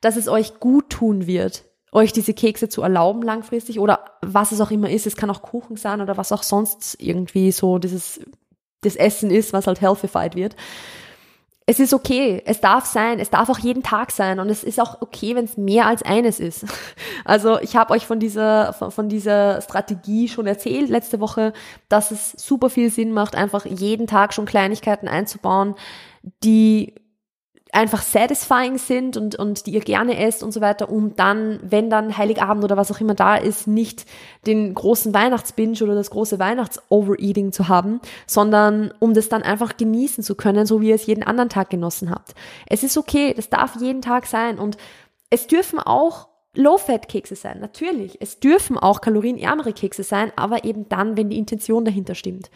dass 0.00 0.16
es 0.16 0.28
euch 0.28 0.60
gut 0.60 0.90
tun 0.90 1.26
wird, 1.26 1.64
euch 1.92 2.12
diese 2.12 2.34
Kekse 2.34 2.68
zu 2.68 2.82
erlauben 2.82 3.22
langfristig 3.22 3.80
oder 3.80 4.04
was 4.22 4.52
es 4.52 4.60
auch 4.60 4.70
immer 4.70 4.90
ist. 4.90 5.06
Es 5.06 5.16
kann 5.16 5.30
auch 5.30 5.42
Kuchen 5.42 5.76
sein 5.76 6.00
oder 6.00 6.16
was 6.16 6.32
auch 6.32 6.42
sonst 6.42 6.96
irgendwie 7.00 7.52
so 7.52 7.78
dieses, 7.78 8.20
das 8.82 8.96
Essen 8.96 9.30
ist, 9.30 9.52
was 9.52 9.66
halt 9.66 9.80
healthified 9.80 10.36
wird. 10.36 10.56
Es 11.70 11.80
ist 11.80 11.92
okay, 11.92 12.42
es 12.46 12.62
darf 12.62 12.86
sein, 12.86 13.20
es 13.20 13.28
darf 13.28 13.50
auch 13.50 13.58
jeden 13.58 13.82
Tag 13.82 14.10
sein 14.10 14.40
und 14.40 14.48
es 14.48 14.64
ist 14.64 14.80
auch 14.80 15.02
okay, 15.02 15.34
wenn 15.34 15.44
es 15.44 15.58
mehr 15.58 15.86
als 15.86 16.02
eines 16.02 16.40
ist. 16.40 16.64
Also 17.24 17.60
ich 17.60 17.76
habe 17.76 17.92
euch 17.92 18.06
von 18.06 18.20
dieser, 18.20 18.72
von, 18.72 18.90
von 18.90 19.10
dieser 19.10 19.60
Strategie 19.60 20.28
schon 20.28 20.46
erzählt 20.46 20.88
letzte 20.88 21.20
Woche, 21.20 21.52
dass 21.90 22.10
es 22.10 22.32
super 22.32 22.70
viel 22.70 22.90
Sinn 22.90 23.12
macht, 23.12 23.34
einfach 23.34 23.66
jeden 23.66 24.06
Tag 24.06 24.32
schon 24.32 24.46
Kleinigkeiten 24.46 25.08
einzubauen, 25.08 25.74
die 26.42 26.94
einfach 27.72 28.02
satisfying 28.02 28.78
sind 28.78 29.16
und, 29.16 29.36
und 29.36 29.66
die 29.66 29.72
ihr 29.72 29.80
gerne 29.80 30.18
esst 30.18 30.42
und 30.42 30.52
so 30.52 30.60
weiter, 30.60 30.90
um 30.90 31.16
dann, 31.16 31.60
wenn 31.62 31.90
dann 31.90 32.16
Heiligabend 32.16 32.64
oder 32.64 32.76
was 32.76 32.90
auch 32.90 33.00
immer 33.00 33.14
da 33.14 33.36
ist, 33.36 33.66
nicht 33.66 34.06
den 34.46 34.74
großen 34.74 35.12
Weihnachtsbinge 35.12 35.82
oder 35.82 35.94
das 35.94 36.10
große 36.10 36.38
Weihnachts-Overeating 36.38 37.52
zu 37.52 37.68
haben, 37.68 38.00
sondern 38.26 38.92
um 38.98 39.14
das 39.14 39.28
dann 39.28 39.42
einfach 39.42 39.76
genießen 39.76 40.24
zu 40.24 40.34
können, 40.34 40.66
so 40.66 40.80
wie 40.80 40.88
ihr 40.88 40.94
es 40.94 41.06
jeden 41.06 41.22
anderen 41.22 41.50
Tag 41.50 41.70
genossen 41.70 42.10
habt. 42.10 42.34
Es 42.66 42.82
ist 42.82 42.96
okay, 42.96 43.34
das 43.34 43.50
darf 43.50 43.76
jeden 43.80 44.02
Tag 44.02 44.26
sein 44.26 44.58
und 44.58 44.76
es 45.30 45.46
dürfen 45.46 45.78
auch 45.78 46.28
Low-Fat-Kekse 46.54 47.36
sein, 47.36 47.60
natürlich. 47.60 48.20
Es 48.20 48.40
dürfen 48.40 48.78
auch 48.78 49.00
kalorienärmere 49.00 49.72
Kekse 49.72 50.02
sein, 50.02 50.32
aber 50.36 50.64
eben 50.64 50.88
dann, 50.88 51.16
wenn 51.16 51.28
die 51.28 51.38
Intention 51.38 51.84
dahinter 51.84 52.14
stimmt. 52.14 52.50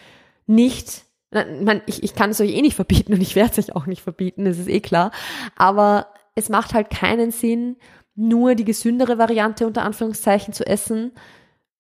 Nicht 0.47 1.05
man, 1.33 1.83
ich, 1.87 2.03
ich 2.03 2.15
kann 2.15 2.31
es 2.31 2.41
euch 2.41 2.55
eh 2.55 2.63
nicht 2.63 2.77
verbieten 2.77 3.13
und 3.15 3.21
ich 3.21 3.37
werde 3.37 3.53
es 3.57 3.69
euch 3.69 3.77
auch 3.77 3.87
nicht 3.87 4.03
verbieten, 4.03 4.45
das 4.45 4.59
ist 4.59 4.69
eh 4.69 4.81
klar. 4.81 5.11
Aber 5.57 6.09
es 6.35 6.49
macht 6.49 6.75
halt 6.75 6.91
keinen 6.91 7.31
Sinn, 7.31 7.77
nur 8.15 8.55
die 8.55 8.65
gesündere 8.65 9.19
Variante 9.19 9.67
unter 9.67 9.83
Anführungszeichen 9.83 10.53
zu 10.53 10.67
essen, 10.67 11.13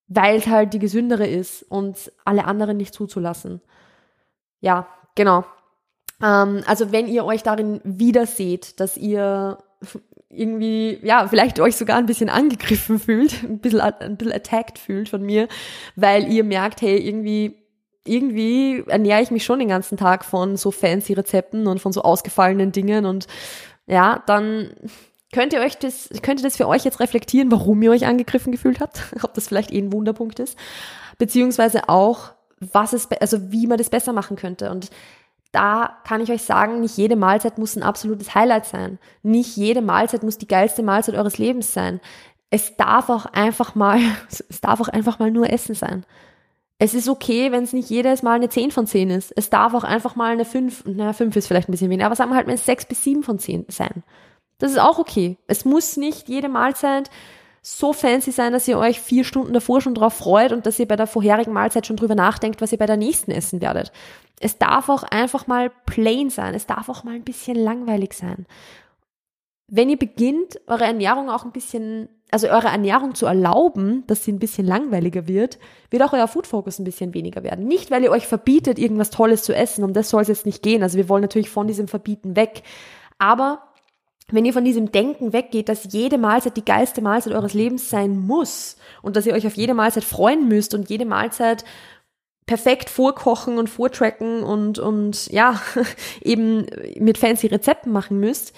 weil 0.08 0.36
es 0.36 0.46
halt 0.46 0.72
die 0.74 0.78
gesündere 0.78 1.26
ist 1.26 1.62
und 1.62 2.12
alle 2.24 2.44
anderen 2.44 2.76
nicht 2.76 2.94
zuzulassen. 2.94 3.60
Ja, 4.60 4.86
genau. 5.14 5.44
Ähm, 6.22 6.62
also 6.66 6.92
wenn 6.92 7.08
ihr 7.08 7.24
euch 7.24 7.42
darin 7.42 7.80
wieder 7.84 8.26
seht, 8.26 8.80
dass 8.80 8.96
ihr 8.96 9.58
irgendwie, 10.28 10.98
ja, 11.02 11.28
vielleicht 11.28 11.60
euch 11.60 11.76
sogar 11.76 11.98
ein 11.98 12.06
bisschen 12.06 12.30
angegriffen 12.30 12.98
fühlt, 12.98 13.42
ein 13.42 13.58
bisschen, 13.58 13.80
ein 13.80 14.16
bisschen 14.16 14.34
attacked 14.34 14.78
fühlt 14.78 15.08
von 15.08 15.22
mir, 15.22 15.48
weil 15.96 16.32
ihr 16.32 16.44
merkt, 16.44 16.80
hey, 16.80 16.96
irgendwie 16.96 17.61
irgendwie 18.04 18.84
ernähre 18.86 19.22
ich 19.22 19.30
mich 19.30 19.44
schon 19.44 19.58
den 19.58 19.68
ganzen 19.68 19.96
Tag 19.96 20.24
von 20.24 20.56
so 20.56 20.70
fancy 20.70 21.12
Rezepten 21.12 21.66
und 21.66 21.80
von 21.80 21.92
so 21.92 22.02
ausgefallenen 22.02 22.72
Dingen 22.72 23.06
und 23.06 23.26
ja, 23.86 24.22
dann 24.26 24.70
könnt 25.32 25.52
ihr 25.52 25.60
euch 25.60 25.78
das, 25.78 26.10
könnt 26.22 26.40
ihr 26.40 26.44
das 26.44 26.56
für 26.56 26.68
euch 26.68 26.84
jetzt 26.84 27.00
reflektieren, 27.00 27.50
warum 27.50 27.80
ihr 27.82 27.90
euch 27.90 28.06
angegriffen 28.06 28.52
gefühlt 28.52 28.80
habt, 28.80 29.02
ob 29.22 29.34
das 29.34 29.48
vielleicht 29.48 29.72
eh 29.72 29.78
ein 29.78 29.92
Wunderpunkt 29.92 30.38
ist, 30.38 30.58
beziehungsweise 31.18 31.88
auch, 31.88 32.32
was 32.60 32.92
es, 32.92 33.08
also 33.20 33.52
wie 33.52 33.66
man 33.66 33.78
das 33.78 33.90
besser 33.90 34.12
machen 34.12 34.36
könnte 34.36 34.70
und 34.70 34.90
da 35.52 35.98
kann 36.04 36.22
ich 36.22 36.32
euch 36.32 36.42
sagen, 36.42 36.80
nicht 36.80 36.96
jede 36.96 37.14
Mahlzeit 37.14 37.58
muss 37.58 37.76
ein 37.76 37.82
absolutes 37.82 38.34
Highlight 38.34 38.64
sein. 38.64 38.98
Nicht 39.22 39.54
jede 39.54 39.82
Mahlzeit 39.82 40.22
muss 40.22 40.38
die 40.38 40.48
geilste 40.48 40.82
Mahlzeit 40.82 41.14
eures 41.14 41.36
Lebens 41.36 41.72
sein. 41.72 42.00
Es 42.48 42.76
darf 42.76 43.10
auch 43.10 43.26
einfach 43.26 43.74
mal, 43.74 44.00
es 44.30 44.60
darf 44.62 44.80
auch 44.80 44.88
einfach 44.88 45.18
mal 45.18 45.30
nur 45.30 45.50
Essen 45.50 45.74
sein. 45.74 46.04
Es 46.82 46.94
ist 46.94 47.08
okay, 47.08 47.52
wenn 47.52 47.62
es 47.62 47.72
nicht 47.72 47.90
jedes 47.90 48.24
Mal 48.24 48.32
eine 48.32 48.48
10 48.48 48.72
von 48.72 48.88
10 48.88 49.10
ist. 49.10 49.32
Es 49.36 49.50
darf 49.50 49.72
auch 49.72 49.84
einfach 49.84 50.16
mal 50.16 50.32
eine 50.32 50.44
5, 50.44 50.84
naja, 50.86 51.12
5 51.12 51.36
ist 51.36 51.46
vielleicht 51.46 51.68
ein 51.68 51.70
bisschen 51.70 51.90
weniger, 51.90 52.06
aber 52.06 52.16
sagen 52.16 52.32
wir 52.32 52.34
halt 52.34 52.48
mal 52.48 52.56
6 52.56 52.86
bis 52.86 53.04
7 53.04 53.22
von 53.22 53.38
10 53.38 53.66
sein. 53.68 54.02
Das 54.58 54.72
ist 54.72 54.80
auch 54.80 54.98
okay. 54.98 55.38
Es 55.46 55.64
muss 55.64 55.96
nicht 55.96 56.28
jede 56.28 56.48
Mahlzeit 56.48 57.08
so 57.62 57.92
fancy 57.92 58.32
sein, 58.32 58.52
dass 58.52 58.66
ihr 58.66 58.78
euch 58.78 59.00
vier 59.00 59.22
Stunden 59.22 59.52
davor 59.52 59.80
schon 59.80 59.94
drauf 59.94 60.14
freut 60.14 60.50
und 60.50 60.66
dass 60.66 60.80
ihr 60.80 60.88
bei 60.88 60.96
der 60.96 61.06
vorherigen 61.06 61.52
Mahlzeit 61.52 61.86
schon 61.86 61.94
drüber 61.94 62.16
nachdenkt, 62.16 62.60
was 62.60 62.72
ihr 62.72 62.78
bei 62.78 62.86
der 62.86 62.96
nächsten 62.96 63.30
essen 63.30 63.60
werdet. 63.60 63.92
Es 64.40 64.58
darf 64.58 64.88
auch 64.88 65.04
einfach 65.04 65.46
mal 65.46 65.70
plain 65.86 66.30
sein. 66.30 66.52
Es 66.52 66.66
darf 66.66 66.88
auch 66.88 67.04
mal 67.04 67.14
ein 67.14 67.22
bisschen 67.22 67.54
langweilig 67.54 68.14
sein. 68.14 68.44
Wenn 69.74 69.88
ihr 69.88 69.96
beginnt, 69.96 70.60
eure 70.66 70.84
Ernährung 70.84 71.30
auch 71.30 71.46
ein 71.46 71.52
bisschen 71.52 72.10
also 72.30 72.48
eure 72.48 72.68
Ernährung 72.68 73.14
zu 73.14 73.26
erlauben, 73.26 74.04
dass 74.06 74.24
sie 74.24 74.32
ein 74.32 74.38
bisschen 74.38 74.66
langweiliger 74.66 75.28
wird, 75.28 75.58
wird 75.90 76.02
auch 76.02 76.14
euer 76.14 76.26
Food 76.28 76.46
Focus 76.46 76.78
ein 76.78 76.84
bisschen 76.84 77.12
weniger 77.12 77.42
werden. 77.42 77.66
Nicht, 77.66 77.90
weil 77.90 78.02
ihr 78.02 78.10
euch 78.10 78.26
verbietet, 78.26 78.78
irgendwas 78.78 79.10
Tolles 79.10 79.42
zu 79.42 79.54
essen, 79.54 79.84
um 79.84 79.92
das 79.92 80.08
soll 80.08 80.22
es 80.22 80.28
jetzt 80.28 80.46
nicht 80.46 80.62
gehen. 80.62 80.82
Also 80.82 80.96
wir 80.96 81.10
wollen 81.10 81.20
natürlich 81.20 81.50
von 81.50 81.66
diesem 81.66 81.88
Verbieten 81.88 82.34
weg. 82.34 82.62
Aber 83.18 83.62
wenn 84.30 84.46
ihr 84.46 84.54
von 84.54 84.64
diesem 84.64 84.92
Denken 84.92 85.34
weggeht, 85.34 85.68
dass 85.68 85.92
jede 85.92 86.16
Mahlzeit 86.16 86.56
die 86.56 86.64
geilste 86.64 87.02
Mahlzeit 87.02 87.34
eures 87.34 87.52
Lebens 87.52 87.90
sein 87.90 88.18
muss 88.18 88.76
und 89.02 89.16
dass 89.16 89.26
ihr 89.26 89.34
euch 89.34 89.46
auf 89.46 89.56
jede 89.56 89.74
Mahlzeit 89.74 90.04
freuen 90.04 90.48
müsst 90.48 90.74
und 90.74 90.88
jede 90.88 91.04
Mahlzeit 91.04 91.66
perfekt 92.46 92.88
vorkochen 92.88 93.58
und 93.58 93.68
vortracken 93.68 94.42
und, 94.42 94.78
und 94.78 95.30
ja, 95.30 95.60
eben 96.22 96.66
mit 96.98 97.18
fancy 97.18 97.46
Rezepten 97.48 97.92
machen 97.92 98.20
müsst, 98.20 98.54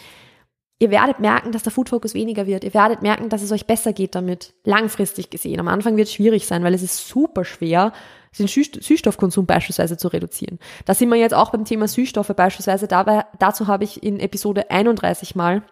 Ihr 0.80 0.90
werdet 0.90 1.20
merken, 1.20 1.52
dass 1.52 1.62
der 1.62 1.72
Food 1.72 1.88
Focus 1.88 2.14
weniger 2.14 2.46
wird. 2.46 2.64
Ihr 2.64 2.74
werdet 2.74 3.00
merken, 3.00 3.28
dass 3.28 3.42
es 3.42 3.52
euch 3.52 3.66
besser 3.66 3.92
geht 3.92 4.14
damit. 4.14 4.54
Langfristig 4.64 5.30
gesehen. 5.30 5.60
Am 5.60 5.68
Anfang 5.68 5.96
wird 5.96 6.08
es 6.08 6.14
schwierig 6.14 6.46
sein, 6.46 6.64
weil 6.64 6.74
es 6.74 6.82
ist 6.82 7.08
super 7.08 7.44
schwer, 7.44 7.92
den 8.38 8.48
Süßstoffkonsum 8.48 9.46
beispielsweise 9.46 9.96
zu 9.96 10.08
reduzieren. 10.08 10.58
Da 10.84 10.94
sind 10.94 11.08
wir 11.10 11.16
jetzt 11.16 11.34
auch 11.34 11.50
beim 11.50 11.64
Thema 11.64 11.87
Süßstoffe 11.87 12.32
beispielsweise. 12.34 12.88
Dabei, 12.88 13.24
dazu 13.38 13.68
habe 13.68 13.84
ich 13.84 14.02
in 14.02 14.18
Episode 14.18 14.70
31 14.70 15.37
mal 15.37 15.62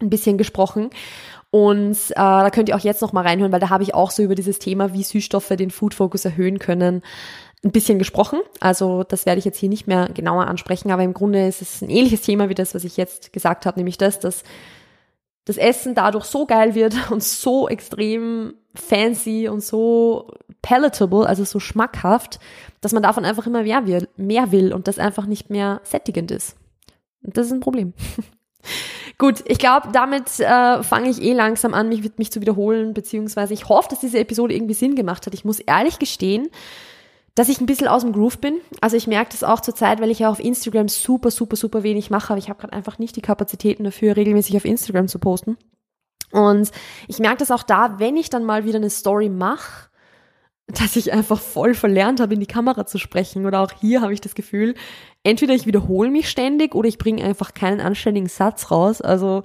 ein 0.00 0.10
bisschen 0.10 0.36
gesprochen. 0.36 0.90
Und 1.50 1.96
äh, 2.10 2.14
da 2.14 2.50
könnt 2.50 2.68
ihr 2.68 2.76
auch 2.76 2.80
jetzt 2.80 3.00
noch 3.00 3.14
mal 3.14 3.24
reinhören, 3.24 3.52
weil 3.52 3.60
da 3.60 3.70
habe 3.70 3.82
ich 3.82 3.94
auch 3.94 4.10
so 4.10 4.22
über 4.22 4.34
dieses 4.34 4.58
Thema, 4.58 4.92
wie 4.92 5.02
Süßstoffe 5.02 5.48
den 5.48 5.70
Food 5.70 5.94
Focus 5.94 6.26
erhöhen 6.26 6.58
können, 6.58 7.02
ein 7.64 7.72
bisschen 7.72 7.98
gesprochen. 7.98 8.40
Also 8.60 9.02
das 9.02 9.26
werde 9.26 9.38
ich 9.38 9.44
jetzt 9.44 9.58
hier 9.58 9.68
nicht 9.68 9.86
mehr 9.86 10.08
genauer 10.12 10.46
ansprechen, 10.46 10.90
aber 10.90 11.02
im 11.02 11.14
Grunde 11.14 11.46
ist 11.46 11.62
es 11.62 11.82
ein 11.82 11.90
ähnliches 11.90 12.22
Thema 12.22 12.48
wie 12.48 12.54
das, 12.54 12.74
was 12.74 12.84
ich 12.84 12.96
jetzt 12.96 13.32
gesagt 13.32 13.66
habe, 13.66 13.78
nämlich 13.78 13.98
das, 13.98 14.20
dass 14.20 14.42
das 15.46 15.56
Essen 15.56 15.94
dadurch 15.94 16.24
so 16.24 16.46
geil 16.46 16.74
wird 16.74 16.94
und 17.10 17.22
so 17.22 17.68
extrem 17.68 18.54
fancy 18.74 19.48
und 19.48 19.62
so 19.62 20.28
palatable, 20.60 21.26
also 21.26 21.44
so 21.44 21.60
schmackhaft, 21.60 22.38
dass 22.80 22.92
man 22.92 23.02
davon 23.02 23.24
einfach 23.24 23.46
immer 23.46 23.62
mehr 23.62 23.86
will, 23.86 24.08
mehr 24.16 24.52
will 24.52 24.72
und 24.72 24.88
das 24.88 24.98
einfach 24.98 25.26
nicht 25.26 25.48
mehr 25.48 25.80
sättigend 25.84 26.30
ist. 26.30 26.56
Und 27.22 27.36
das 27.36 27.46
ist 27.46 27.52
ein 27.52 27.60
Problem. 27.60 27.94
Gut, 29.18 29.42
ich 29.46 29.58
glaube, 29.58 29.88
damit 29.92 30.40
äh, 30.40 30.82
fange 30.82 31.08
ich 31.08 31.22
eh 31.22 31.32
langsam 31.32 31.72
an, 31.72 31.88
mich, 31.88 32.02
mich 32.18 32.30
zu 32.30 32.40
wiederholen, 32.40 32.92
beziehungsweise 32.92 33.54
ich 33.54 33.68
hoffe, 33.68 33.88
dass 33.88 34.00
diese 34.00 34.18
Episode 34.18 34.54
irgendwie 34.54 34.74
Sinn 34.74 34.94
gemacht 34.94 35.24
hat. 35.24 35.32
Ich 35.32 35.44
muss 35.44 35.60
ehrlich 35.60 35.98
gestehen, 35.98 36.48
dass 37.36 37.50
ich 37.50 37.60
ein 37.60 37.66
bisschen 37.66 37.86
aus 37.86 38.02
dem 38.02 38.12
Groove 38.12 38.38
bin. 38.38 38.60
Also 38.80 38.96
ich 38.96 39.06
merke 39.06 39.30
das 39.30 39.44
auch 39.44 39.60
zur 39.60 39.76
Zeit, 39.76 40.00
weil 40.00 40.10
ich 40.10 40.20
ja 40.20 40.30
auf 40.30 40.40
Instagram 40.40 40.88
super, 40.88 41.30
super, 41.30 41.54
super 41.54 41.82
wenig 41.84 42.10
mache, 42.10 42.32
aber 42.32 42.38
ich 42.38 42.48
habe 42.48 42.58
gerade 42.58 42.72
einfach 42.72 42.98
nicht 42.98 43.14
die 43.14 43.20
Kapazitäten 43.20 43.84
dafür, 43.84 44.16
regelmäßig 44.16 44.56
auf 44.56 44.64
Instagram 44.64 45.06
zu 45.06 45.18
posten. 45.18 45.56
Und 46.32 46.70
ich 47.06 47.18
merke 47.18 47.36
das 47.36 47.50
auch 47.50 47.62
da, 47.62 47.98
wenn 47.98 48.16
ich 48.16 48.30
dann 48.30 48.44
mal 48.44 48.64
wieder 48.64 48.78
eine 48.78 48.90
Story 48.90 49.28
mache, 49.28 49.90
dass 50.66 50.96
ich 50.96 51.12
einfach 51.12 51.38
voll 51.38 51.74
verlernt 51.74 52.20
habe, 52.20 52.34
in 52.34 52.40
die 52.40 52.46
Kamera 52.46 52.86
zu 52.86 52.98
sprechen. 52.98 53.46
Oder 53.46 53.60
auch 53.60 53.70
hier 53.80 54.00
habe 54.00 54.14
ich 54.14 54.20
das 54.20 54.34
Gefühl, 54.34 54.74
entweder 55.22 55.54
ich 55.54 55.66
wiederhole 55.66 56.10
mich 56.10 56.28
ständig 56.28 56.74
oder 56.74 56.88
ich 56.88 56.98
bringe 56.98 57.22
einfach 57.22 57.54
keinen 57.54 57.80
anständigen 57.80 58.28
Satz 58.28 58.70
raus. 58.70 59.00
Also 59.00 59.42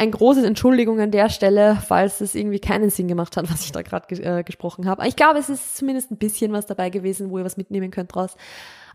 ein 0.00 0.12
großes 0.12 0.44
Entschuldigung 0.44 0.98
an 0.98 1.10
der 1.10 1.28
Stelle, 1.28 1.76
falls 1.86 2.22
es 2.22 2.34
irgendwie 2.34 2.58
keinen 2.58 2.88
Sinn 2.88 3.06
gemacht 3.06 3.36
hat, 3.36 3.50
was 3.52 3.64
ich 3.64 3.72
da 3.72 3.82
gerade 3.82 4.14
äh, 4.22 4.42
gesprochen 4.42 4.88
habe. 4.88 5.06
Ich 5.06 5.14
glaube, 5.14 5.38
es 5.38 5.50
ist 5.50 5.76
zumindest 5.76 6.10
ein 6.10 6.16
bisschen 6.16 6.52
was 6.52 6.64
dabei 6.64 6.88
gewesen, 6.88 7.30
wo 7.30 7.38
ihr 7.38 7.44
was 7.44 7.58
mitnehmen 7.58 7.90
könnt 7.90 8.14
draus. 8.14 8.36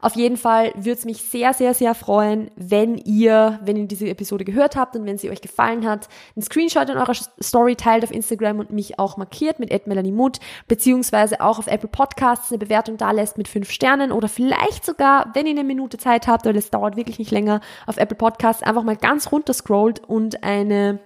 Auf 0.05 0.15
jeden 0.15 0.37
Fall 0.37 0.71
würde 0.75 0.91
es 0.91 1.03
mich 1.03 1.23
sehr, 1.23 1.55
sehr, 1.55 1.73
sehr 1.73 1.95
freuen, 1.95 2.51
wenn 2.55 2.95
ihr, 2.95 3.59
wenn 3.63 3.75
ihr 3.75 3.87
diese 3.87 4.07
Episode 4.07 4.45
gehört 4.45 4.75
habt 4.75 4.95
und 4.95 5.03
wenn 5.07 5.17
sie 5.17 5.31
euch 5.31 5.41
gefallen 5.41 5.83
hat, 5.83 6.09
einen 6.35 6.43
Screenshot 6.43 6.91
in 6.91 6.97
eurer 6.97 7.15
Story 7.41 7.75
teilt 7.75 8.03
auf 8.03 8.11
Instagram 8.11 8.59
und 8.59 8.69
mich 8.69 8.99
auch 8.99 9.17
markiert 9.17 9.57
mit 9.57 9.71
@melaniemut 9.87 10.37
beziehungsweise 10.67 11.41
auch 11.41 11.57
auf 11.57 11.65
Apple 11.65 11.89
Podcasts 11.89 12.51
eine 12.51 12.59
Bewertung 12.59 12.97
da 12.97 13.09
lässt 13.09 13.39
mit 13.39 13.47
fünf 13.47 13.71
Sternen 13.71 14.11
oder 14.11 14.27
vielleicht 14.27 14.85
sogar, 14.85 15.31
wenn 15.33 15.47
ihr 15.47 15.53
eine 15.53 15.63
Minute 15.63 15.97
Zeit 15.97 16.27
habt, 16.27 16.45
weil 16.45 16.55
es 16.55 16.69
dauert 16.69 16.97
wirklich 16.97 17.17
nicht 17.17 17.31
länger, 17.31 17.59
auf 17.87 17.97
Apple 17.97 18.15
Podcasts 18.15 18.61
einfach 18.61 18.83
mal 18.83 18.97
ganz 18.97 19.31
runter 19.31 19.55
scrollt 19.55 20.03
und 20.07 20.43
eine 20.43 20.99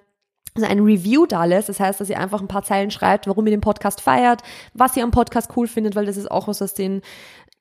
also 0.56 0.68
ein 0.68 0.80
Review 0.80 1.26
da 1.26 1.46
lässt. 1.46 1.70
Das 1.70 1.80
heißt, 1.80 2.00
dass 2.00 2.10
ihr 2.10 2.20
einfach 2.20 2.42
ein 2.42 2.48
paar 2.48 2.64
Zeilen 2.64 2.92
schreibt, 2.92 3.28
warum 3.28 3.46
ihr 3.48 3.52
den 3.52 3.62
Podcast 3.62 4.02
feiert, 4.02 4.42
was 4.74 4.96
ihr 4.98 5.04
am 5.04 5.12
Podcast 5.12 5.52
cool 5.56 5.68
findet, 5.68 5.96
weil 5.96 6.06
das 6.06 6.18
ist 6.18 6.30
auch 6.30 6.48
was, 6.48 6.62
was 6.62 6.74
den 6.74 7.02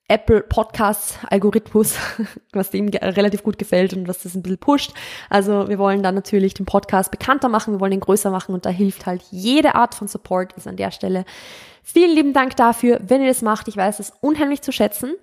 Apple 0.08 0.40
Podcasts 0.42 1.18
Algorithmus, 1.28 1.96
was 2.52 2.70
dem 2.70 2.88
relativ 2.88 3.42
gut 3.42 3.58
gefällt 3.58 3.92
und 3.92 4.08
was 4.08 4.22
das 4.22 4.34
ein 4.34 4.42
bisschen 4.42 4.58
pusht. 4.58 4.92
Also 5.28 5.68
wir 5.68 5.78
wollen 5.78 6.02
dann 6.02 6.14
natürlich 6.14 6.54
den 6.54 6.66
Podcast 6.66 7.10
bekannter 7.10 7.48
machen, 7.48 7.74
wir 7.74 7.80
wollen 7.80 7.92
ihn 7.92 8.00
größer 8.00 8.30
machen 8.30 8.54
und 8.54 8.66
da 8.66 8.70
hilft 8.70 9.06
halt 9.06 9.22
jede 9.30 9.74
Art 9.74 9.94
von 9.94 10.08
Support. 10.08 10.54
Also 10.56 10.70
an 10.70 10.76
der 10.76 10.90
Stelle 10.90 11.24
vielen 11.82 12.14
lieben 12.14 12.32
Dank 12.32 12.56
dafür, 12.56 13.00
wenn 13.06 13.22
ihr 13.22 13.28
das 13.28 13.42
macht. 13.42 13.68
Ich 13.68 13.76
weiß 13.76 13.98
es 13.98 14.12
unheimlich 14.20 14.62
zu 14.62 14.72
schätzen. 14.72 15.14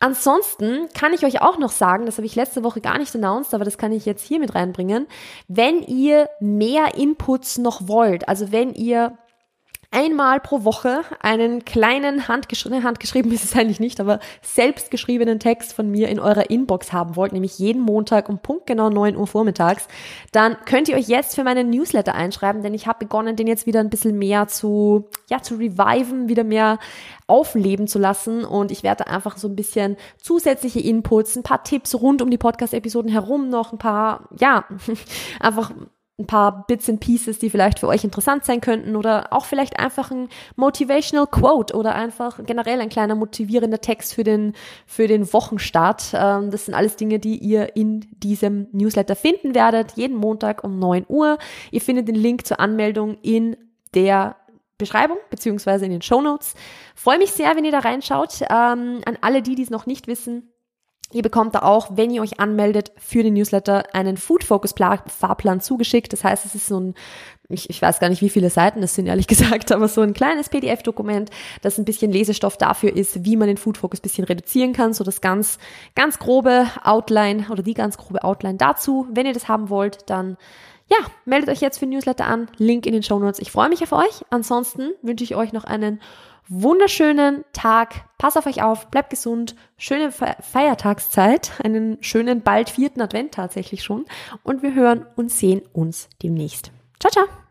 Ansonsten 0.00 0.88
kann 0.94 1.12
ich 1.12 1.26
euch 1.26 1.42
auch 1.42 1.58
noch 1.58 1.70
sagen, 1.70 2.06
das 2.06 2.16
habe 2.16 2.26
ich 2.26 2.34
letzte 2.34 2.64
Woche 2.64 2.80
gar 2.80 2.96
nicht 2.96 3.14
announced, 3.14 3.52
aber 3.52 3.66
das 3.66 3.76
kann 3.76 3.92
ich 3.92 4.06
jetzt 4.06 4.26
hier 4.26 4.40
mit 4.40 4.54
reinbringen. 4.54 5.06
Wenn 5.46 5.82
ihr 5.82 6.30
mehr 6.40 6.94
Inputs 6.94 7.58
noch 7.58 7.86
wollt, 7.86 8.26
also 8.26 8.50
wenn 8.50 8.72
ihr 8.72 9.18
einmal 9.92 10.38
pro 10.38 10.64
Woche 10.64 11.02
einen 11.20 11.64
kleinen 11.64 12.28
handgeschriebenen, 12.28 12.84
handgeschrieben 12.84 13.32
ist 13.32 13.44
es 13.44 13.56
eigentlich 13.56 13.80
nicht, 13.80 14.00
aber 14.00 14.20
selbstgeschriebenen 14.42 15.40
Text 15.40 15.72
von 15.72 15.90
mir 15.90 16.08
in 16.08 16.20
eurer 16.20 16.48
Inbox 16.48 16.92
haben 16.92 17.16
wollt, 17.16 17.32
nämlich 17.32 17.58
jeden 17.58 17.82
Montag 17.82 18.28
um 18.28 18.38
Punkt 18.38 18.66
genau 18.66 18.88
9 18.88 19.16
Uhr 19.16 19.26
vormittags, 19.26 19.88
dann 20.30 20.56
könnt 20.64 20.88
ihr 20.88 20.96
euch 20.96 21.08
jetzt 21.08 21.34
für 21.34 21.42
meinen 21.42 21.70
Newsletter 21.70 22.14
einschreiben, 22.14 22.62
denn 22.62 22.72
ich 22.72 22.86
habe 22.86 23.00
begonnen, 23.00 23.34
den 23.34 23.48
jetzt 23.48 23.66
wieder 23.66 23.80
ein 23.80 23.90
bisschen 23.90 24.16
mehr 24.16 24.46
zu, 24.46 25.08
ja, 25.28 25.42
zu 25.42 25.56
reviven, 25.56 26.28
wieder 26.28 26.44
mehr 26.44 26.78
aufleben 27.26 27.88
zu 27.88 27.98
lassen 27.98 28.44
und 28.44 28.70
ich 28.70 28.84
werde 28.84 29.08
einfach 29.08 29.38
so 29.38 29.48
ein 29.48 29.56
bisschen 29.56 29.96
zusätzliche 30.22 30.80
Inputs, 30.80 31.36
ein 31.36 31.42
paar 31.42 31.64
Tipps 31.64 31.96
rund 31.96 32.22
um 32.22 32.30
die 32.30 32.38
Podcast-Episoden 32.38 33.10
herum 33.10 33.48
noch, 33.48 33.72
ein 33.72 33.78
paar, 33.78 34.28
ja, 34.38 34.66
einfach 35.40 35.72
ein 36.20 36.26
paar 36.26 36.66
Bits 36.66 36.88
and 36.88 37.00
Pieces, 37.00 37.38
die 37.38 37.50
vielleicht 37.50 37.80
für 37.80 37.88
euch 37.88 38.04
interessant 38.04 38.44
sein 38.44 38.60
könnten 38.60 38.94
oder 38.94 39.32
auch 39.32 39.46
vielleicht 39.46 39.80
einfach 39.80 40.10
ein 40.10 40.28
Motivational 40.56 41.26
Quote 41.26 41.74
oder 41.74 41.94
einfach 41.94 42.38
generell 42.44 42.80
ein 42.80 42.88
kleiner 42.88 43.14
motivierender 43.14 43.80
Text 43.80 44.14
für 44.14 44.22
den, 44.22 44.52
für 44.86 45.08
den 45.08 45.32
Wochenstart. 45.32 46.12
Ähm, 46.14 46.50
das 46.50 46.66
sind 46.66 46.74
alles 46.74 46.96
Dinge, 46.96 47.18
die 47.18 47.38
ihr 47.38 47.74
in 47.76 48.06
diesem 48.18 48.68
Newsletter 48.72 49.16
finden 49.16 49.54
werdet, 49.54 49.92
jeden 49.96 50.16
Montag 50.16 50.62
um 50.62 50.78
9 50.78 51.06
Uhr. 51.08 51.38
Ihr 51.70 51.80
findet 51.80 52.06
den 52.06 52.14
Link 52.14 52.46
zur 52.46 52.60
Anmeldung 52.60 53.16
in 53.22 53.56
der 53.94 54.36
Beschreibung 54.78 55.18
beziehungsweise 55.30 55.84
in 55.84 55.90
den 55.90 56.02
Show 56.02 56.20
Notes. 56.20 56.54
Freue 56.94 57.18
mich 57.18 57.32
sehr, 57.32 57.54
wenn 57.56 57.64
ihr 57.64 57.72
da 57.72 57.80
reinschaut. 57.80 58.40
Ähm, 58.42 59.00
an 59.04 59.18
alle 59.20 59.42
die, 59.42 59.54
die 59.54 59.62
es 59.62 59.70
noch 59.70 59.86
nicht 59.86 60.06
wissen, 60.06 60.50
Ihr 61.12 61.22
bekommt 61.22 61.56
da 61.56 61.60
auch, 61.60 61.96
wenn 61.96 62.10
ihr 62.10 62.22
euch 62.22 62.38
anmeldet 62.38 62.92
für 62.96 63.22
den 63.22 63.34
Newsletter, 63.34 63.94
einen 63.94 64.16
Food 64.16 64.44
Focus 64.44 64.74
Fahrplan 64.74 65.60
zugeschickt. 65.60 66.12
Das 66.12 66.22
heißt, 66.22 66.46
es 66.46 66.54
ist 66.54 66.68
so 66.68 66.78
ein, 66.78 66.94
ich, 67.48 67.68
ich 67.68 67.82
weiß 67.82 67.98
gar 67.98 68.08
nicht, 68.08 68.22
wie 68.22 68.28
viele 68.28 68.48
Seiten 68.48 68.80
es 68.82 68.94
sind, 68.94 69.06
ehrlich 69.06 69.26
gesagt, 69.28 69.72
aber 69.72 69.88
so 69.88 70.02
ein 70.02 70.14
kleines 70.14 70.48
PDF-Dokument, 70.48 71.30
das 71.62 71.78
ein 71.78 71.84
bisschen 71.84 72.12
Lesestoff 72.12 72.56
dafür 72.56 72.94
ist, 72.94 73.24
wie 73.24 73.36
man 73.36 73.48
den 73.48 73.56
Food 73.56 73.78
Focus 73.78 74.00
bisschen 74.00 74.24
reduzieren 74.24 74.72
kann. 74.72 74.94
So 74.94 75.02
das 75.02 75.20
ganz, 75.20 75.58
ganz 75.96 76.20
grobe 76.20 76.66
Outline 76.84 77.46
oder 77.50 77.62
die 77.62 77.74
ganz 77.74 77.98
grobe 77.98 78.22
Outline 78.22 78.56
dazu. 78.56 79.08
Wenn 79.10 79.26
ihr 79.26 79.34
das 79.34 79.48
haben 79.48 79.68
wollt, 79.68 80.08
dann 80.08 80.36
ja, 80.90 80.98
meldet 81.24 81.50
euch 81.50 81.60
jetzt 81.60 81.78
für 81.78 81.86
den 81.86 81.94
Newsletter 81.94 82.26
an. 82.26 82.48
Link 82.56 82.84
in 82.84 82.92
den 82.92 83.02
Show 83.02 83.18
Notes. 83.18 83.38
Ich 83.38 83.52
freue 83.52 83.68
mich 83.68 83.82
auf 83.82 83.92
euch. 83.92 84.24
Ansonsten 84.30 84.90
wünsche 85.02 85.22
ich 85.22 85.36
euch 85.36 85.52
noch 85.52 85.64
einen 85.64 86.00
wunderschönen 86.50 87.44
Tag. 87.52 88.04
Pass 88.18 88.36
auf 88.36 88.46
euch 88.46 88.62
auf, 88.62 88.88
bleibt 88.90 89.10
gesund, 89.10 89.54
schöne 89.78 90.12
Feiertagszeit, 90.12 91.52
einen 91.62 92.02
schönen 92.02 92.42
bald 92.42 92.68
vierten 92.68 93.00
Advent 93.00 93.32
tatsächlich 93.32 93.82
schon 93.82 94.04
und 94.42 94.62
wir 94.62 94.74
hören 94.74 95.06
und 95.16 95.30
sehen 95.30 95.62
uns 95.72 96.10
demnächst. 96.22 96.72
Ciao, 96.98 97.10
ciao! 97.10 97.49